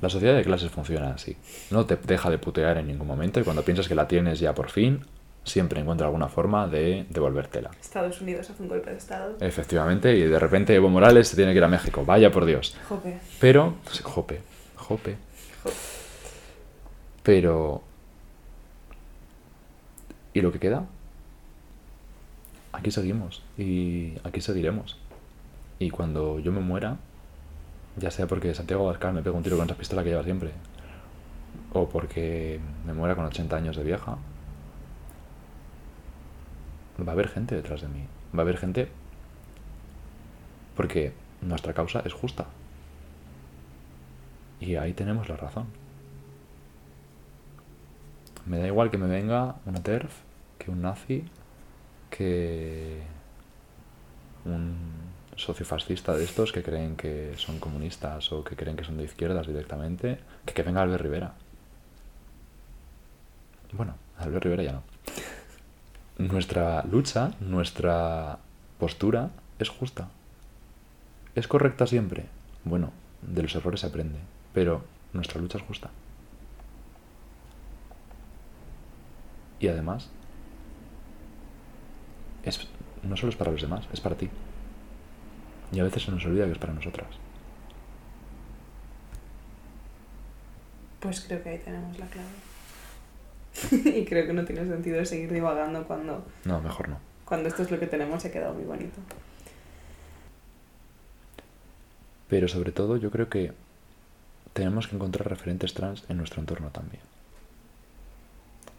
[0.02, 1.36] la sociedad de clases funciona así.
[1.72, 4.54] No te deja de putear en ningún momento y cuando piensas que la tienes ya
[4.54, 5.04] por fin,
[5.48, 7.72] siempre encuentra alguna forma de devolvértela.
[7.80, 9.38] Estados Unidos hace un golpe de Estado.
[9.40, 12.04] Efectivamente, y de repente Evo Morales se tiene que ir a México.
[12.06, 12.76] Vaya por Dios.
[12.88, 13.20] Jope.
[13.40, 14.42] Pero, jope,
[14.76, 15.18] jope.
[17.24, 17.82] Pero...
[20.34, 20.86] ¿Y lo que queda?
[22.74, 25.00] Aquí seguimos y aquí seguiremos.
[25.80, 26.98] Y cuando yo me muera,
[27.98, 30.52] ya sea porque Santiago Abascal me pega un tiro con esa pistola que lleva siempre,
[31.74, 34.18] o porque me muera con 80 años de vieja,
[37.04, 38.06] va a haber gente detrás de mí.
[38.36, 38.90] Va a haber gente
[40.76, 42.46] porque nuestra causa es justa.
[44.60, 45.66] Y ahí tenemos la razón.
[48.46, 50.14] Me da igual que me venga una TERF,
[50.58, 51.26] que un nazi,
[52.10, 53.02] que
[54.46, 54.76] un
[55.36, 59.04] socio fascista de estos que creen que son comunistas o que creen que son de
[59.04, 61.34] izquierdas directamente, que que venga Albert Rivera.
[63.74, 64.97] Bueno, Albert Rivera ya no.
[66.18, 68.40] Nuestra lucha, nuestra
[68.80, 69.30] postura
[69.60, 70.10] es justa.
[71.36, 72.26] ¿Es correcta siempre?
[72.64, 72.92] Bueno,
[73.22, 74.18] de los errores se aprende,
[74.52, 74.84] pero
[75.14, 75.92] nuestra lucha es justa.
[79.60, 80.10] Y además,
[82.44, 82.68] es,
[83.04, 84.30] no solo es para los demás, es para ti.
[85.72, 87.10] Y a veces se nos olvida que es para nosotras.
[91.00, 92.57] Pues creo que ahí tenemos la clave.
[93.72, 97.00] y creo que no tiene sentido seguir divagando cuando, No, mejor no.
[97.26, 99.00] cuando esto es lo que tenemos y ha quedado muy bonito.
[102.30, 103.54] Pero sobre todo yo creo que
[104.54, 107.02] tenemos que encontrar referentes trans en nuestro entorno también.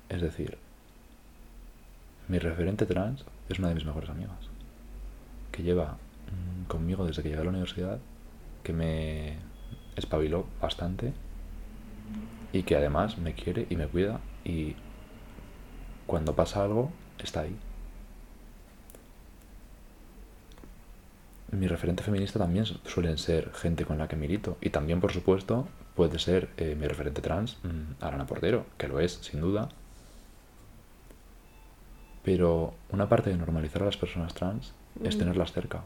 [0.08, 0.58] Es decir,
[2.28, 4.36] mi referente trans es una de mis mejores amigas,
[5.52, 5.96] que lleva
[6.62, 7.98] mm, conmigo desde que llegué a la universidad,
[8.62, 9.36] que me
[9.96, 11.12] espabiló bastante
[12.52, 14.74] y que además me quiere y me cuida y
[16.06, 17.56] cuando pasa algo está ahí.
[21.50, 24.58] Mi referente feminista también su- suelen ser gente con la que milito.
[24.60, 25.66] Y también, por supuesto,
[25.96, 29.70] puede ser eh, mi referente trans, mm, Arana Portero, que lo es, sin duda.
[32.22, 35.18] Pero una parte de normalizar a las personas trans es Mm.
[35.20, 35.84] tenerlas cerca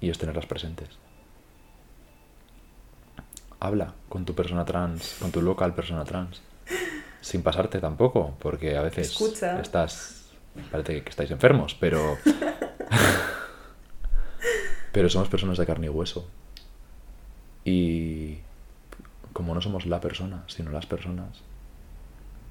[0.00, 0.88] y es tenerlas presentes.
[3.60, 6.40] Habla con tu persona trans, con tu local persona trans,
[7.24, 9.58] sin pasarte tampoco, porque a veces Escucha.
[9.60, 10.26] estás,
[10.70, 12.18] parece que estáis enfermos, pero
[14.92, 16.28] pero somos personas de carne y hueso.
[17.64, 18.38] Y
[19.32, 21.40] como no somos la persona, sino las personas,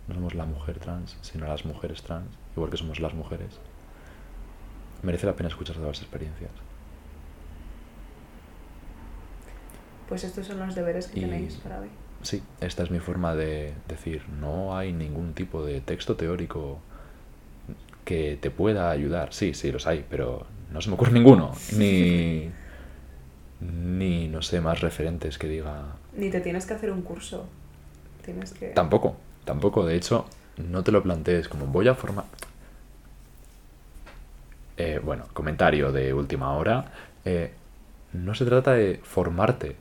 [0.07, 3.59] no somos la mujer trans, sino las mujeres trans, igual que somos las mujeres,
[5.03, 6.51] merece la pena escuchar todas las experiencias.
[10.09, 11.89] Pues estos son los deberes que Y- tenéis para hoy.
[12.23, 16.79] Sí, esta es mi forma de decir, no hay ningún tipo de texto teórico
[18.05, 19.33] que te pueda ayudar.
[19.33, 21.53] Sí, sí, los hay, pero no se me ocurre ninguno.
[21.77, 22.49] Ni,
[23.59, 25.83] ni no sé, más referentes que diga...
[26.15, 27.47] Ni te tienes que hacer un curso.
[28.23, 28.67] Tienes que...
[28.67, 29.85] Tampoco, tampoco.
[29.85, 30.25] De hecho,
[30.57, 32.25] no te lo plantees como voy a formar...
[34.77, 36.85] Eh, bueno, comentario de última hora.
[37.25, 37.51] Eh,
[38.13, 39.75] no se trata de formarte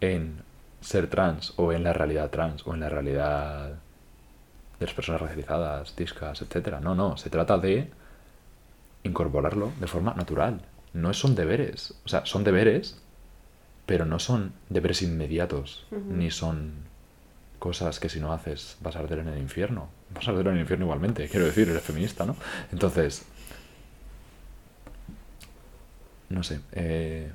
[0.00, 0.45] en
[0.80, 3.78] ser trans o en la realidad trans o en la realidad
[4.78, 6.80] de las personas racializadas, discas, etcétera.
[6.80, 7.90] No, no, se trata de
[9.02, 10.60] incorporarlo de forma natural.
[10.92, 13.00] No son deberes, o sea, son deberes,
[13.86, 16.72] pero no son deberes inmediatos, ni son
[17.58, 19.88] cosas que si no haces vas a arder en el infierno.
[20.14, 22.36] Vas a arder en el infierno igualmente, quiero decir, eres feminista, ¿no?
[22.72, 23.24] Entonces,
[26.28, 27.30] no sé, eh,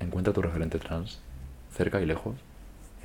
[0.00, 1.20] encuentra tu referente trans
[1.72, 2.36] cerca y lejos,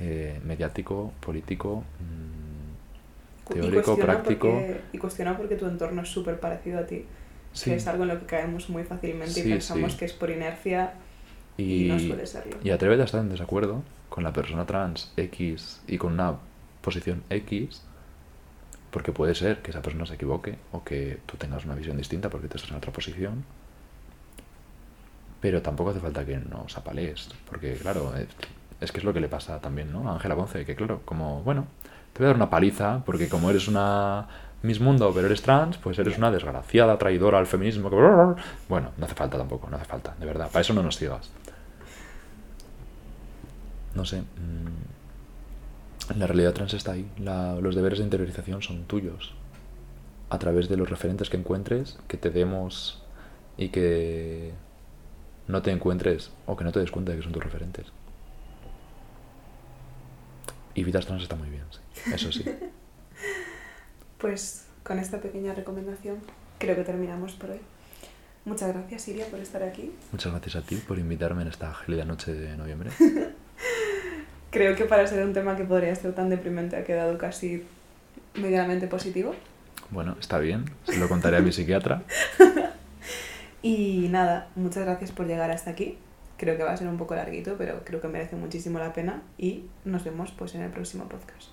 [0.00, 4.48] eh, mediático, político, mm, teórico, práctico.
[4.50, 7.04] porque- y cuestiona porque tu entorno es súper parecido a ti.
[7.52, 7.70] Sí.
[7.70, 9.98] Que es algo en lo que caemos muy fácilmente Sí, y pensamos sí.
[9.98, 10.94] que es por inercia
[11.56, 12.56] y, y, no suele serlo.
[12.64, 16.34] y atrévete a estar en desacuerdo con la persona trans X y con una
[16.80, 17.82] posición X,
[18.90, 22.28] porque puede ser que esa persona se equivoque o que tú tengas una visión distinta
[22.28, 23.44] porque tú estás en otra posición.
[25.44, 28.26] Pero tampoco hace falta que nos apalees, porque claro, eh,
[28.80, 30.08] es que es lo que le pasa también, ¿no?
[30.08, 31.66] A Ángela Ponce, que claro, como, bueno,
[32.14, 34.26] te voy a dar una paliza, porque como eres una
[34.62, 37.90] Miss Mundo, pero eres trans, pues eres una desgraciada traidora al feminismo.
[37.90, 37.96] que-
[38.70, 41.28] Bueno, no hace falta tampoco, no hace falta, de verdad, para eso no nos sigas.
[43.94, 44.22] No sé.
[44.22, 47.06] mm, La realidad trans está ahí.
[47.60, 49.34] Los deberes de interiorización son tuyos.
[50.30, 53.02] A través de los referentes que encuentres, que te demos
[53.58, 54.52] y que
[55.48, 57.86] no te encuentres o que no te des cuenta de que son tus referentes.
[60.74, 62.12] Y Vidas Trans está muy bien, sí.
[62.12, 62.44] Eso sí.
[64.18, 66.16] Pues con esta pequeña recomendación
[66.58, 67.60] creo que terminamos por hoy.
[68.46, 69.92] Muchas gracias, Iria, por estar aquí.
[70.12, 72.90] Muchas gracias a ti por invitarme en esta gélida noche de noviembre.
[74.50, 77.64] Creo que para ser un tema que podría ser tan deprimente ha quedado casi
[78.34, 79.34] medianamente positivo.
[79.90, 80.66] Bueno, está bien.
[80.84, 82.02] Se lo contaré a mi psiquiatra.
[83.64, 85.96] Y nada, muchas gracias por llegar hasta aquí.
[86.36, 89.22] Creo que va a ser un poco larguito, pero creo que merece muchísimo la pena
[89.38, 91.48] y nos vemos pues en el próximo podcast.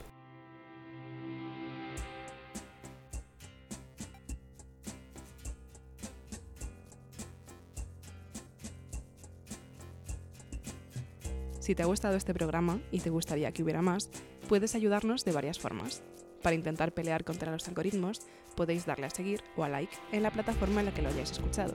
[11.62, 14.10] Si te ha gustado este programa y te gustaría que hubiera más,
[14.50, 16.04] puedes ayudarnos de varias formas.
[16.42, 18.20] Para intentar pelear contra los algoritmos,
[18.56, 21.32] podéis darle a seguir o a like en la plataforma en la que lo hayáis
[21.32, 21.74] escuchado.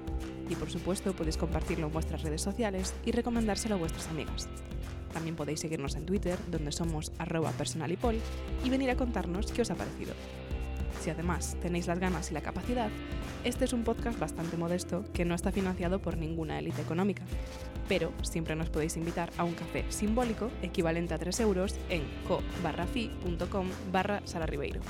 [0.48, 4.48] Y por supuesto podéis compartirlo en vuestras redes sociales y recomendárselo a vuestras amigas.
[5.12, 7.10] También podéis seguirnos en Twitter, donde somos
[7.56, 8.16] personalipol,
[8.64, 10.12] y venir a contarnos qué os ha parecido.
[11.00, 12.90] Si además tenéis las ganas y la capacidad,
[13.44, 17.22] este es un podcast bastante modesto que no está financiado por ninguna élite económica,
[17.88, 23.68] pero siempre nos podéis invitar a un café simbólico equivalente a 3 euros en co-fi.com
[23.92, 24.80] barra Ribeiro.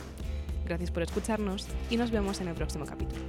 [0.67, 3.23] Gracias por escucharnos y nos vemos en el próximo capítulo.